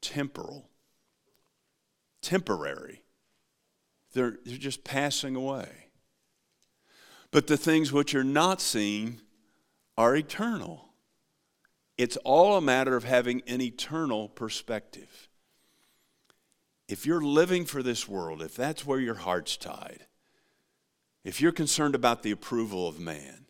temporal, 0.00 0.68
temporary. 2.22 3.04
They're, 4.12 4.38
they're 4.44 4.56
just 4.58 4.82
passing 4.84 5.36
away. 5.36 5.68
But 7.30 7.46
the 7.46 7.56
things 7.56 7.92
which 7.92 8.14
are 8.14 8.24
not 8.24 8.60
seen 8.60 9.20
are 9.96 10.16
eternal. 10.16 10.88
It's 11.96 12.16
all 12.18 12.56
a 12.56 12.60
matter 12.60 12.96
of 12.96 13.04
having 13.04 13.42
an 13.46 13.60
eternal 13.60 14.28
perspective. 14.28 15.28
if 16.90 17.06
you're 17.06 17.22
living 17.22 17.64
for 17.64 17.82
this 17.82 18.08
world, 18.08 18.42
if 18.42 18.56
that's 18.56 18.84
where 18.84 18.98
your 18.98 19.14
heart's 19.14 19.56
tied, 19.56 20.06
if 21.22 21.40
you're 21.40 21.52
concerned 21.52 21.94
about 21.94 22.22
the 22.22 22.32
approval 22.32 22.88
of 22.88 22.98
man, 22.98 23.46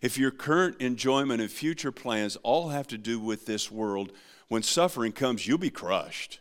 if 0.00 0.16
your 0.16 0.30
current 0.30 0.76
enjoyment 0.80 1.40
and 1.40 1.50
future 1.50 1.90
plans 1.90 2.36
all 2.44 2.68
have 2.68 2.86
to 2.88 2.98
do 2.98 3.18
with 3.18 3.46
this 3.46 3.70
world, 3.72 4.12
when 4.50 4.64
suffering 4.64 5.12
comes, 5.12 5.46
you'll 5.46 5.58
be 5.58 5.70
crushed. 5.70 6.40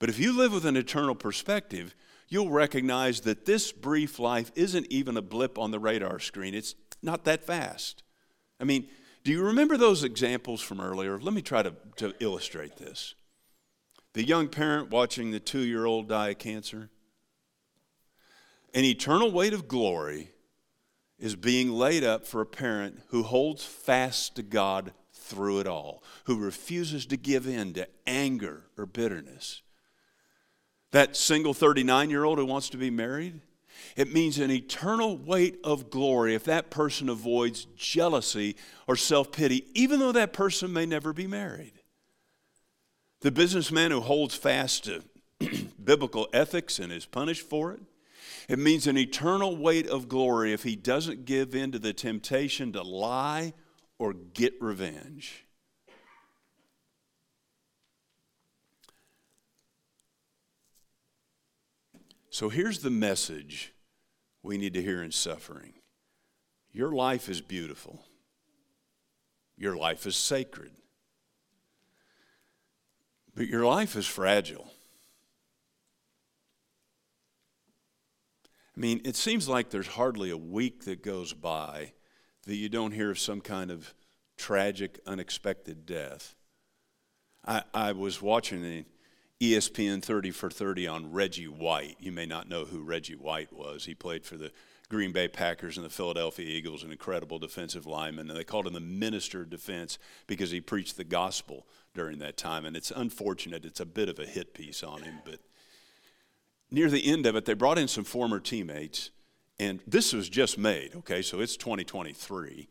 But 0.00 0.08
if 0.08 0.18
you 0.18 0.36
live 0.36 0.52
with 0.52 0.66
an 0.66 0.76
eternal 0.76 1.14
perspective, 1.14 1.94
you'll 2.28 2.50
recognize 2.50 3.20
that 3.20 3.46
this 3.46 3.70
brief 3.70 4.18
life 4.18 4.50
isn't 4.56 4.88
even 4.90 5.16
a 5.16 5.22
blip 5.22 5.56
on 5.60 5.70
the 5.70 5.78
radar 5.78 6.18
screen. 6.18 6.52
It's 6.52 6.74
not 7.02 7.22
that 7.24 7.44
fast. 7.44 8.02
I 8.60 8.64
mean, 8.64 8.88
do 9.22 9.30
you 9.30 9.44
remember 9.44 9.76
those 9.76 10.02
examples 10.02 10.60
from 10.60 10.80
earlier? 10.80 11.20
Let 11.20 11.34
me 11.34 11.40
try 11.40 11.62
to, 11.62 11.72
to 11.96 12.12
illustrate 12.18 12.78
this. 12.78 13.14
The 14.14 14.24
young 14.24 14.48
parent 14.48 14.90
watching 14.90 15.30
the 15.30 15.38
two 15.38 15.60
year 15.60 15.86
old 15.86 16.08
die 16.08 16.30
of 16.30 16.38
cancer. 16.38 16.90
An 18.74 18.84
eternal 18.84 19.30
weight 19.30 19.54
of 19.54 19.68
glory 19.68 20.32
is 21.16 21.36
being 21.36 21.70
laid 21.70 22.02
up 22.02 22.26
for 22.26 22.40
a 22.40 22.46
parent 22.46 23.02
who 23.10 23.22
holds 23.22 23.64
fast 23.64 24.34
to 24.34 24.42
God 24.42 24.92
through 25.24 25.60
it 25.60 25.66
all, 25.66 26.02
who 26.24 26.38
refuses 26.38 27.06
to 27.06 27.16
give 27.16 27.46
in 27.46 27.72
to 27.74 27.88
anger 28.06 28.64
or 28.76 28.86
bitterness. 28.86 29.62
That 30.92 31.16
single 31.16 31.54
39 31.54 32.10
year 32.10 32.24
old 32.24 32.38
who 32.38 32.46
wants 32.46 32.68
to 32.70 32.76
be 32.76 32.90
married, 32.90 33.40
it 33.96 34.12
means 34.12 34.38
an 34.38 34.50
eternal 34.50 35.16
weight 35.16 35.58
of 35.64 35.90
glory 35.90 36.34
if 36.34 36.44
that 36.44 36.70
person 36.70 37.08
avoids 37.08 37.66
jealousy 37.76 38.56
or 38.86 38.96
self 38.96 39.32
pity, 39.32 39.66
even 39.74 39.98
though 39.98 40.12
that 40.12 40.32
person 40.32 40.72
may 40.72 40.86
never 40.86 41.12
be 41.12 41.26
married. 41.26 41.72
The 43.22 43.30
businessman 43.30 43.90
who 43.90 44.00
holds 44.00 44.34
fast 44.34 44.84
to 44.84 45.02
biblical 45.82 46.28
ethics 46.32 46.78
and 46.78 46.92
is 46.92 47.06
punished 47.06 47.48
for 47.48 47.72
it, 47.72 47.80
it 48.48 48.58
means 48.58 48.86
an 48.86 48.98
eternal 48.98 49.56
weight 49.56 49.88
of 49.88 50.08
glory 50.08 50.52
if 50.52 50.62
he 50.62 50.76
doesn't 50.76 51.24
give 51.24 51.54
in 51.54 51.72
to 51.72 51.78
the 51.78 51.94
temptation 51.94 52.72
to 52.72 52.82
lie 52.82 53.54
or 53.98 54.12
get 54.12 54.54
revenge. 54.60 55.46
So 62.30 62.48
here's 62.48 62.80
the 62.80 62.90
message 62.90 63.72
we 64.42 64.58
need 64.58 64.74
to 64.74 64.82
hear 64.82 65.02
in 65.02 65.12
suffering 65.12 65.74
Your 66.72 66.92
life 66.92 67.28
is 67.28 67.40
beautiful, 67.40 68.04
your 69.56 69.76
life 69.76 70.06
is 70.06 70.16
sacred, 70.16 70.72
but 73.34 73.46
your 73.46 73.64
life 73.64 73.94
is 73.94 74.06
fragile. 74.06 74.66
I 78.76 78.80
mean, 78.80 79.00
it 79.04 79.14
seems 79.14 79.48
like 79.48 79.70
there's 79.70 79.86
hardly 79.86 80.30
a 80.30 80.36
week 80.36 80.86
that 80.86 81.04
goes 81.04 81.32
by 81.32 81.92
that 82.44 82.56
you 82.56 82.68
don't 82.68 82.92
hear 82.92 83.10
of 83.10 83.18
some 83.18 83.40
kind 83.40 83.70
of 83.70 83.94
tragic, 84.36 85.00
unexpected 85.06 85.86
death. 85.86 86.34
I, 87.46 87.62
I 87.72 87.92
was 87.92 88.22
watching 88.22 88.62
the 88.62 88.84
ESPN 89.40 90.02
30 90.02 90.30
for 90.30 90.50
30 90.50 90.86
on 90.86 91.12
Reggie 91.12 91.48
White. 91.48 91.96
You 91.98 92.12
may 92.12 92.26
not 92.26 92.48
know 92.48 92.64
who 92.64 92.82
Reggie 92.82 93.16
White 93.16 93.52
was. 93.52 93.84
He 93.84 93.94
played 93.94 94.24
for 94.24 94.36
the 94.36 94.50
Green 94.88 95.12
Bay 95.12 95.28
Packers 95.28 95.76
and 95.76 95.84
the 95.84 95.90
Philadelphia 95.90 96.46
Eagles, 96.46 96.82
an 96.82 96.92
incredible 96.92 97.38
defensive 97.38 97.86
lineman. 97.86 98.30
And 98.30 98.38
they 98.38 98.44
called 98.44 98.66
him 98.66 98.74
the 98.74 98.80
minister 98.80 99.42
of 99.42 99.50
defense 99.50 99.98
because 100.26 100.50
he 100.50 100.60
preached 100.60 100.96
the 100.96 101.04
gospel 101.04 101.66
during 101.94 102.18
that 102.18 102.36
time. 102.36 102.64
And 102.64 102.76
it's 102.76 102.90
unfortunate, 102.90 103.64
it's 103.64 103.80
a 103.80 103.86
bit 103.86 104.08
of 104.08 104.18
a 104.18 104.26
hit 104.26 104.54
piece 104.54 104.82
on 104.82 105.02
him, 105.02 105.20
but 105.24 105.40
near 106.70 106.90
the 106.90 107.06
end 107.06 107.26
of 107.26 107.36
it, 107.36 107.44
they 107.44 107.54
brought 107.54 107.78
in 107.78 107.88
some 107.88 108.04
former 108.04 108.40
teammates, 108.40 109.10
and 109.58 109.80
this 109.86 110.12
was 110.12 110.28
just 110.28 110.58
made, 110.58 110.94
okay, 110.96 111.22
so 111.22 111.40
it's 111.40 111.56
2023. 111.56 112.68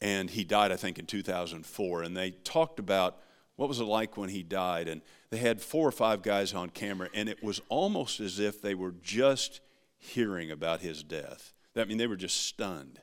And 0.00 0.30
he 0.30 0.44
died, 0.44 0.72
I 0.72 0.76
think, 0.76 0.98
in 0.98 1.04
2004. 1.04 2.02
And 2.02 2.16
they 2.16 2.30
talked 2.30 2.78
about 2.78 3.18
what 3.56 3.68
was 3.68 3.80
it 3.80 3.84
like 3.84 4.16
when 4.16 4.30
he 4.30 4.42
died. 4.42 4.88
And 4.88 5.02
they 5.28 5.36
had 5.36 5.60
four 5.60 5.86
or 5.86 5.92
five 5.92 6.22
guys 6.22 6.54
on 6.54 6.70
camera, 6.70 7.10
and 7.12 7.28
it 7.28 7.42
was 7.42 7.60
almost 7.68 8.18
as 8.18 8.38
if 8.38 8.62
they 8.62 8.74
were 8.74 8.94
just 9.02 9.60
hearing 9.98 10.50
about 10.50 10.80
his 10.80 11.02
death. 11.02 11.52
I 11.76 11.84
mean, 11.84 11.98
they 11.98 12.06
were 12.06 12.16
just 12.16 12.46
stunned. 12.46 13.00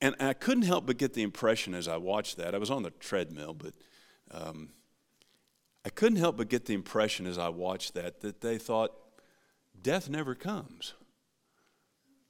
And 0.00 0.16
I 0.18 0.32
couldn't 0.32 0.64
help 0.64 0.86
but 0.86 0.96
get 0.96 1.14
the 1.14 1.22
impression 1.22 1.74
as 1.74 1.86
I 1.86 1.96
watched 1.98 2.36
that. 2.38 2.54
I 2.54 2.58
was 2.58 2.70
on 2.70 2.82
the 2.82 2.90
treadmill, 2.90 3.54
but 3.54 3.74
um, 4.30 4.70
I 5.84 5.90
couldn't 5.90 6.18
help 6.18 6.36
but 6.36 6.48
get 6.48 6.66
the 6.66 6.74
impression 6.74 7.26
as 7.26 7.38
I 7.38 7.48
watched 7.48 7.94
that 7.94 8.20
that 8.22 8.40
they 8.40 8.58
thought, 8.58 8.92
death 9.80 10.08
never 10.08 10.34
comes. 10.34 10.94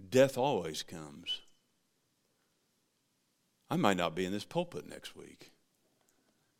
Death 0.08 0.38
always 0.38 0.82
comes. 0.82 1.42
I 3.68 3.76
might 3.76 3.96
not 3.96 4.14
be 4.14 4.24
in 4.24 4.32
this 4.32 4.44
pulpit 4.44 4.88
next 4.88 5.14
week. 5.14 5.52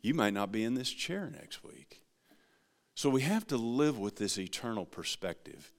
You 0.01 0.15
might 0.15 0.33
not 0.33 0.53
be 0.53 0.63
in 0.63 0.75
this 0.75 0.91
chair 0.91 1.31
next 1.31 1.65
week. 1.65 2.03
So 2.95 3.11
we 3.11 3.23
have 3.23 3.47
to 3.49 3.57
live 3.57 3.99
with 3.99 4.17
this 4.17 4.39
eternal 4.39 4.87
perspective. 4.87 5.73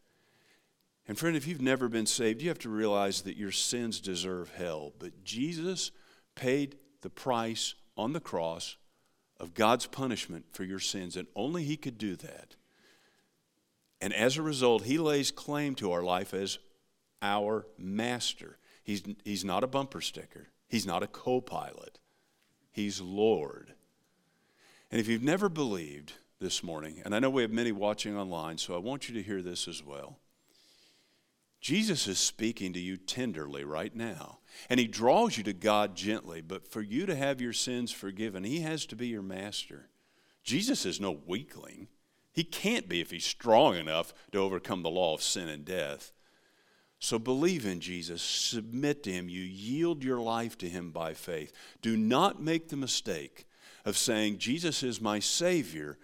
And 1.08 1.18
friend, 1.18 1.36
if 1.36 1.48
you've 1.48 1.62
never 1.62 1.88
been 1.88 2.06
saved, 2.06 2.42
you 2.42 2.50
have 2.50 2.60
to 2.60 2.70
realize 2.70 3.22
that 3.22 3.38
your 3.38 3.52
sins 3.52 4.00
deserve 4.00 4.52
hell. 4.52 4.94
But 5.00 5.24
Jesus 5.24 5.92
paid 6.36 6.78
the 7.02 7.10
price 7.10 7.76
on 7.98 8.14
the 8.14 8.20
cross 8.20 8.78
of 9.40 9.54
God's 9.54 9.88
punishment 9.88 10.46
for 10.52 10.64
your 10.64 10.80
sins, 10.80 11.18
and 11.18 11.28
only 11.36 11.64
He 11.64 11.78
could 11.78 11.98
do 11.98 12.16
that. 12.18 12.56
And 14.00 14.14
as 14.14 14.38
a 14.38 14.42
result, 14.42 14.84
He 14.84 14.98
lays 14.98 15.32
claim 15.32 15.76
to 15.76 15.92
our 15.92 16.04
life 16.04 16.34
as 16.34 16.60
our 17.22 17.66
master. 17.78 18.58
He's, 18.84 19.04
he's 19.24 19.46
not 19.46 19.64
a 19.64 19.68
bumper 19.68 20.02
sticker, 20.02 20.48
He's 20.68 20.86
not 20.86 21.04
a 21.04 21.08
co 21.08 21.42
pilot, 21.42 22.00
He's 22.72 23.02
Lord. 23.02 23.74
And 24.92 25.00
if 25.00 25.08
you've 25.08 25.24
never 25.24 25.48
believed 25.48 26.14
this 26.40 26.64
morning, 26.64 27.02
and 27.06 27.16
I 27.16 27.20
know 27.20 27.30
we 27.30 27.44
have 27.44 27.52
many 27.52 27.72
watching 27.72 28.18
online, 28.18 28.58
so 28.58 28.76
I 28.76 28.80
want 28.80 29.08
you 29.08 29.16
to 29.16 29.24
hear 29.24 29.42
this 29.42 29.68
as 29.68 29.82
well. 29.82 30.18
Jesus 31.62 32.08
is 32.08 32.18
speaking 32.18 32.74
to 32.74 32.80
you 32.80 32.98
tenderly 32.98 33.64
right 33.64 33.96
now. 33.96 34.40
And 34.70 34.80
he 34.80 34.88
draws 34.88 35.38
you 35.38 35.44
to 35.44 35.54
God 35.54 35.96
gently, 35.96 36.42
but 36.42 36.68
for 36.68 36.82
you 36.82 37.06
to 37.06 37.16
have 37.16 37.40
your 37.40 37.54
sins 37.54 37.92
forgiven, 37.92 38.44
he 38.44 38.62
has 38.62 38.86
to 38.88 38.96
be 38.96 39.08
your 39.08 39.22
master. 39.22 39.88
Jesus 40.44 40.86
is 40.86 41.00
no 41.00 41.20
weakling. 41.26 41.88
He 42.34 42.44
can't 42.44 42.90
be 42.90 43.00
if 43.00 43.12
he's 43.12 43.26
strong 43.26 43.76
enough 43.76 44.14
to 44.32 44.40
overcome 44.40 44.82
the 44.82 44.90
law 44.90 45.14
of 45.14 45.22
sin 45.22 45.48
and 45.48 45.64
death. 45.64 46.12
So 47.02 47.18
believe 47.18 47.66
in 47.66 47.80
Jesus, 47.80 48.22
submit 48.22 49.02
to 49.04 49.12
him, 49.12 49.28
you 49.28 49.42
yield 49.42 50.04
your 50.04 50.20
life 50.20 50.56
to 50.60 50.70
him 50.70 50.92
by 50.92 51.16
faith. 51.16 51.52
Do 51.82 51.98
not 51.98 52.40
make 52.40 52.70
the 52.70 52.78
mistake 52.78 53.48
of 53.84 53.98
saying, 53.98 54.38
Jesus 54.38 54.84
is 54.84 55.02
my 55.02 55.18
Savior, 55.18 55.98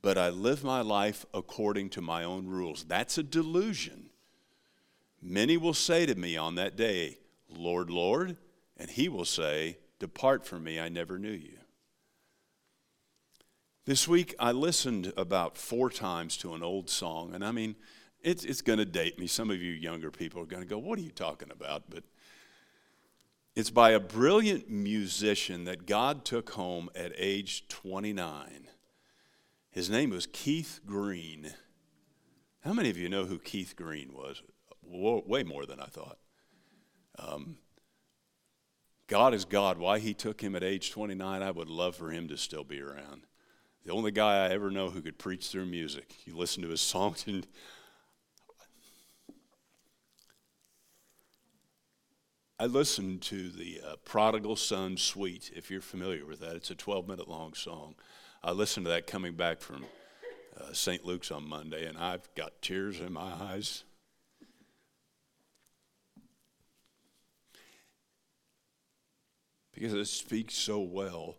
but 0.00 0.16
I 0.16 0.30
live 0.30 0.62
my 0.62 0.80
life 0.80 1.26
according 1.34 1.90
to 1.90 2.00
my 2.00 2.22
own 2.22 2.46
rules. 2.46 2.84
That's 2.84 3.18
a 3.18 3.24
delusion. 3.24 4.10
Many 5.20 5.56
will 5.56 5.74
say 5.74 6.06
to 6.06 6.14
me 6.14 6.36
on 6.36 6.54
that 6.54 6.76
day, 6.76 7.18
Lord, 7.48 7.90
Lord, 7.90 8.36
and 8.76 8.88
he 8.88 9.08
will 9.08 9.24
say, 9.24 9.78
Depart 9.98 10.46
from 10.46 10.62
me, 10.62 10.78
I 10.78 10.88
never 10.88 11.18
knew 11.18 11.32
you. 11.32 11.58
This 13.86 14.06
week, 14.06 14.36
I 14.38 14.52
listened 14.52 15.12
about 15.16 15.58
four 15.58 15.90
times 15.90 16.36
to 16.38 16.54
an 16.54 16.62
old 16.62 16.88
song, 16.88 17.34
and 17.34 17.44
I 17.44 17.50
mean, 17.50 17.74
it's, 18.24 18.44
it's 18.44 18.62
going 18.62 18.78
to 18.78 18.84
date 18.84 19.18
me. 19.18 19.26
Some 19.26 19.50
of 19.50 19.62
you 19.62 19.72
younger 19.72 20.10
people 20.10 20.42
are 20.42 20.46
going 20.46 20.62
to 20.62 20.68
go, 20.68 20.78
What 20.78 20.98
are 20.98 21.02
you 21.02 21.10
talking 21.10 21.50
about? 21.50 21.84
But 21.88 22.02
it's 23.54 23.70
by 23.70 23.90
a 23.90 24.00
brilliant 24.00 24.68
musician 24.68 25.64
that 25.64 25.86
God 25.86 26.24
took 26.24 26.50
home 26.50 26.90
at 26.96 27.12
age 27.16 27.68
29. 27.68 28.68
His 29.70 29.90
name 29.90 30.10
was 30.10 30.26
Keith 30.26 30.80
Green. 30.84 31.52
How 32.64 32.72
many 32.72 32.90
of 32.90 32.96
you 32.96 33.08
know 33.08 33.26
who 33.26 33.38
Keith 33.38 33.74
Green 33.76 34.12
was? 34.12 34.42
Way 34.82 35.44
more 35.44 35.66
than 35.66 35.78
I 35.78 35.86
thought. 35.86 36.18
Um, 37.18 37.58
God 39.06 39.34
is 39.34 39.44
God. 39.44 39.78
Why 39.78 39.98
He 39.98 40.14
took 40.14 40.40
him 40.40 40.56
at 40.56 40.64
age 40.64 40.90
29, 40.90 41.42
I 41.42 41.50
would 41.50 41.68
love 41.68 41.94
for 41.94 42.10
him 42.10 42.26
to 42.28 42.36
still 42.36 42.64
be 42.64 42.80
around. 42.80 43.26
The 43.84 43.92
only 43.92 44.10
guy 44.10 44.46
I 44.46 44.50
ever 44.50 44.70
know 44.70 44.90
who 44.90 45.02
could 45.02 45.18
preach 45.18 45.48
through 45.48 45.66
music. 45.66 46.14
You 46.24 46.36
listen 46.36 46.62
to 46.62 46.70
his 46.70 46.80
songs, 46.80 47.24
and 47.26 47.46
I 52.64 52.66
listened 52.66 53.20
to 53.24 53.50
the 53.50 53.82
uh, 53.86 53.96
Prodigal 54.06 54.56
Son 54.56 54.96
Suite, 54.96 55.50
if 55.54 55.70
you're 55.70 55.82
familiar 55.82 56.24
with 56.24 56.40
that. 56.40 56.56
It's 56.56 56.70
a 56.70 56.74
12 56.74 57.06
minute 57.06 57.28
long 57.28 57.52
song. 57.52 57.94
I 58.42 58.52
listened 58.52 58.86
to 58.86 58.90
that 58.90 59.06
coming 59.06 59.34
back 59.34 59.60
from 59.60 59.84
uh, 60.58 60.72
St. 60.72 61.04
Luke's 61.04 61.30
on 61.30 61.46
Monday, 61.46 61.84
and 61.84 61.98
I've 61.98 62.26
got 62.34 62.62
tears 62.62 63.00
in 63.00 63.12
my 63.12 63.20
eyes. 63.20 63.84
Because 69.74 69.92
it 69.92 70.06
speaks 70.06 70.54
so 70.54 70.80
well 70.80 71.36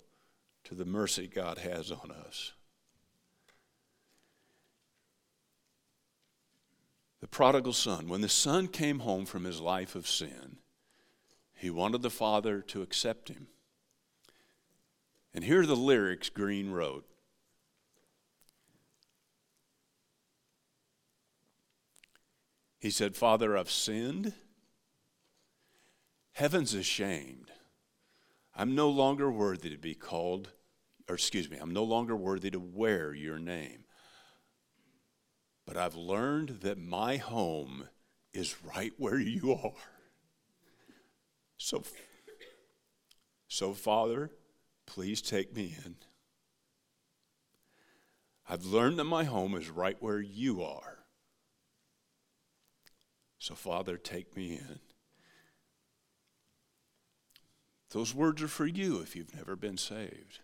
to 0.66 0.76
the 0.76 0.86
mercy 0.86 1.26
God 1.26 1.58
has 1.58 1.90
on 1.92 2.12
us. 2.12 2.54
The 7.20 7.28
prodigal 7.28 7.74
son, 7.74 8.10
when 8.10 8.22
the 8.22 8.30
son 8.30 8.68
came 8.68 9.00
home 9.00 9.26
from 9.26 9.46
his 9.46 9.60
life 9.60 9.96
of 9.96 10.08
sin, 10.08 10.58
he 11.56 11.70
wanted 11.70 12.02
the 12.02 12.10
father 12.10 12.62
to 12.62 12.82
accept 12.82 13.30
him. 13.30 13.48
And 15.34 15.44
here 15.44 15.62
are 15.62 15.66
the 15.66 15.76
lyrics 15.76 16.30
Green 16.30 16.72
wrote 16.72 17.06
He 22.86 22.92
said, 22.92 23.16
Father, 23.16 23.58
I've 23.58 23.72
sinned. 23.72 24.34
Heaven's 26.34 26.76
ashamed. 26.76 27.50
I'm 28.54 28.76
no 28.76 28.92
longer 28.92 29.32
worthy 29.32 29.72
to 29.72 29.78
be 29.78 29.96
called, 29.96 30.52
or 31.10 31.16
excuse 31.16 31.50
me, 31.50 31.58
I'm 31.58 31.74
no 31.74 31.84
longer 31.84 32.16
worthy 32.16 32.52
to 32.52 32.60
wear 32.60 33.12
your 33.12 33.40
name. 33.40 33.86
But 35.66 35.78
I've 35.78 35.96
learned 35.96 36.60
that 36.62 36.78
my 36.78 37.18
home 37.18 37.90
is 38.34 38.56
right 38.64 38.94
where 38.98 39.18
you 39.18 39.54
are. 39.54 39.95
So, 41.58 41.84
so 43.48 43.74
Father, 43.74 44.32
please 44.86 45.22
take 45.22 45.56
me 45.56 45.76
in. 45.86 45.96
I've 48.48 48.66
learned 48.66 49.00
that 49.00 49.06
my 49.06 49.24
home 49.24 49.56
is 49.56 49.70
right 49.70 49.98
where 50.00 50.22
you 50.22 50.62
are. 50.64 51.00
So, 53.40 53.56
Father, 53.56 53.98
take 53.98 54.36
me 54.36 54.54
in. 54.54 54.80
Those 57.92 58.14
words 58.14 58.42
are 58.42 58.48
for 58.48 58.66
you 58.66 59.00
if 59.00 59.16
you've 59.16 59.36
never 59.36 59.56
been 59.56 59.78
saved. 59.78 60.40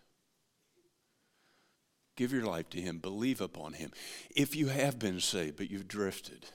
Give 2.16 2.32
your 2.32 2.44
life 2.44 2.68
to 2.70 2.80
Him, 2.80 2.98
believe 2.98 3.40
upon 3.40 3.74
Him. 3.74 3.90
If 4.34 4.54
you 4.54 4.68
have 4.68 4.98
been 4.98 5.20
saved, 5.20 5.56
but 5.56 5.70
you've 5.70 5.88
drifted, 5.88 6.46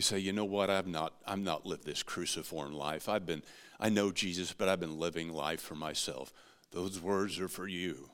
you 0.00 0.02
say, 0.02 0.18
you 0.18 0.32
know 0.32 0.46
what, 0.46 0.70
I've 0.70 0.86
not, 0.86 1.12
I'm 1.26 1.44
not 1.44 1.66
lived 1.66 1.84
this 1.84 2.02
cruciform 2.02 2.72
life. 2.72 3.06
I've 3.06 3.26
been, 3.26 3.42
I 3.78 3.90
know 3.90 4.10
Jesus, 4.10 4.50
but 4.50 4.66
I've 4.66 4.80
been 4.80 4.98
living 4.98 5.30
life 5.30 5.60
for 5.60 5.74
myself. 5.74 6.32
Those 6.70 6.98
words 6.98 7.38
are 7.38 7.48
for 7.48 7.68
you. 7.68 8.08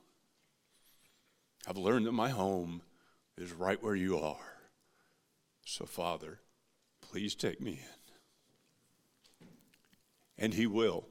I've 1.65 1.77
learned 1.77 2.07
that 2.07 2.13
my 2.13 2.31
home 2.31 2.83
is 3.39 3.53
right 3.53 3.81
where 3.81 3.95
you 3.95 4.19
are. 4.19 4.59
So, 5.65 5.85
Father, 5.85 6.41
please 7.03 7.37
take 7.37 7.61
me 7.61 7.81
in. 9.41 9.47
And 10.37 10.55
He 10.55 10.67
will. 10.67 11.07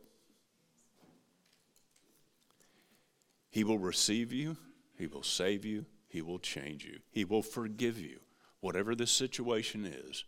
He 3.49 3.63
will 3.63 3.79
receive 3.79 4.33
you, 4.33 4.57
He 4.97 5.07
will 5.07 5.23
save 5.23 5.63
you, 5.63 5.85
He 6.09 6.21
will 6.21 6.39
change 6.39 6.83
you, 6.83 6.99
He 7.11 7.23
will 7.23 7.43
forgive 7.43 7.97
you. 7.97 8.19
Whatever 8.59 8.93
the 8.93 9.07
situation 9.07 9.85
is, 9.85 10.25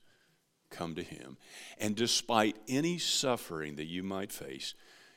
come 0.70 0.96
to 0.96 1.04
Him. 1.04 1.38
And 1.78 1.96
despite 1.96 2.58
any 2.68 2.98
suffering 2.98 3.76
that 3.76 3.86
you 3.86 4.04
might 4.04 4.32
face, 4.32 4.74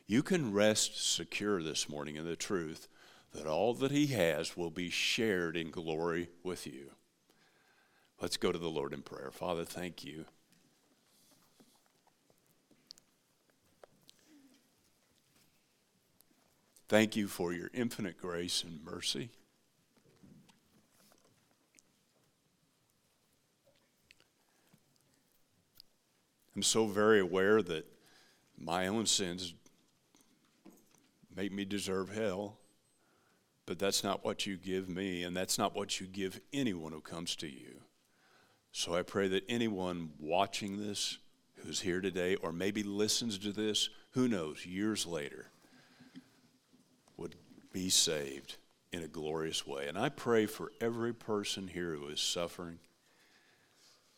you 0.06 0.22
can 0.22 0.52
rest 0.52 1.14
secure 1.14 1.62
this 1.62 1.88
morning 1.88 2.16
in 2.16 2.24
the 2.24 2.36
truth 2.36 2.88
that 3.32 3.46
all 3.46 3.74
that 3.74 3.92
He 3.92 4.08
has 4.08 4.56
will 4.56 4.70
be 4.70 4.90
shared 4.90 5.56
in 5.56 5.70
glory 5.70 6.28
with 6.42 6.66
you. 6.66 6.90
Let's 8.20 8.36
go 8.36 8.52
to 8.52 8.58
the 8.58 8.68
Lord 8.68 8.92
in 8.92 9.02
prayer. 9.02 9.30
Father, 9.32 9.64
thank 9.64 10.04
you. 10.04 10.26
Thank 16.88 17.14
you 17.14 17.28
for 17.28 17.52
your 17.52 17.70
infinite 17.72 18.20
grace 18.20 18.64
and 18.64 18.84
mercy. 18.84 19.30
I'm 26.54 26.62
so 26.62 26.86
very 26.86 27.20
aware 27.20 27.62
that 27.62 27.86
my 28.58 28.86
own 28.88 29.06
sins 29.06 29.54
make 31.34 31.52
me 31.52 31.64
deserve 31.64 32.14
hell, 32.14 32.58
but 33.66 33.78
that's 33.78 34.02
not 34.02 34.24
what 34.24 34.46
you 34.46 34.56
give 34.56 34.88
me, 34.88 35.22
and 35.22 35.36
that's 35.36 35.58
not 35.58 35.76
what 35.76 36.00
you 36.00 36.06
give 36.06 36.40
anyone 36.52 36.92
who 36.92 37.00
comes 37.00 37.36
to 37.36 37.46
you. 37.46 37.80
So 38.72 38.94
I 38.94 39.02
pray 39.02 39.28
that 39.28 39.44
anyone 39.48 40.10
watching 40.18 40.76
this 40.76 41.18
who's 41.56 41.80
here 41.80 42.00
today, 42.00 42.36
or 42.36 42.52
maybe 42.52 42.82
listens 42.82 43.38
to 43.38 43.52
this, 43.52 43.90
who 44.12 44.28
knows, 44.28 44.66
years 44.66 45.06
later, 45.06 45.50
would 47.16 47.36
be 47.72 47.90
saved 47.90 48.56
in 48.92 49.02
a 49.02 49.08
glorious 49.08 49.66
way. 49.66 49.86
And 49.86 49.98
I 49.98 50.08
pray 50.08 50.46
for 50.46 50.72
every 50.80 51.12
person 51.12 51.68
here 51.68 51.94
who 51.94 52.08
is 52.08 52.20
suffering 52.20 52.78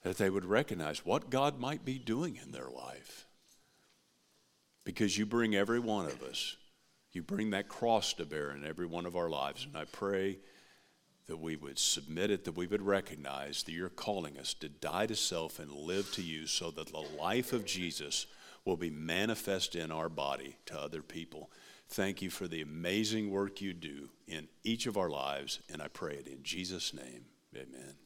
that 0.02 0.18
they 0.18 0.30
would 0.30 0.44
recognize 0.44 1.04
what 1.04 1.30
God 1.30 1.58
might 1.58 1.84
be 1.84 1.98
doing 1.98 2.38
in 2.42 2.52
their 2.52 2.68
life. 2.68 3.26
Because 4.84 5.16
you 5.16 5.26
bring 5.26 5.54
every 5.54 5.78
one 5.78 6.06
of 6.06 6.22
us, 6.22 6.56
you 7.12 7.22
bring 7.22 7.50
that 7.50 7.68
cross 7.68 8.12
to 8.14 8.24
bear 8.24 8.50
in 8.50 8.64
every 8.64 8.86
one 8.86 9.06
of 9.06 9.16
our 9.16 9.28
lives. 9.28 9.64
And 9.64 9.76
I 9.76 9.84
pray 9.84 10.38
that 11.26 11.36
we 11.38 11.56
would 11.56 11.78
submit 11.78 12.30
it, 12.30 12.44
that 12.44 12.56
we 12.56 12.66
would 12.66 12.82
recognize 12.82 13.62
that 13.62 13.72
you're 13.72 13.88
calling 13.88 14.38
us 14.38 14.54
to 14.54 14.68
die 14.68 15.06
to 15.06 15.14
self 15.14 15.58
and 15.60 15.70
live 15.70 16.12
to 16.14 16.22
you 16.22 16.46
so 16.46 16.70
that 16.72 16.88
the 16.88 17.06
life 17.20 17.52
of 17.52 17.64
Jesus 17.64 18.26
will 18.64 18.76
be 18.76 18.90
manifest 18.90 19.76
in 19.76 19.92
our 19.92 20.08
body 20.08 20.56
to 20.66 20.80
other 20.80 21.02
people. 21.02 21.50
Thank 21.88 22.22
you 22.22 22.30
for 22.30 22.48
the 22.48 22.62
amazing 22.62 23.30
work 23.30 23.60
you 23.60 23.72
do 23.72 24.08
in 24.26 24.48
each 24.64 24.86
of 24.86 24.96
our 24.96 25.10
lives, 25.10 25.60
and 25.70 25.82
I 25.82 25.88
pray 25.88 26.14
it 26.14 26.26
in 26.26 26.42
Jesus' 26.42 26.94
name. 26.94 27.26
Amen. 27.54 28.01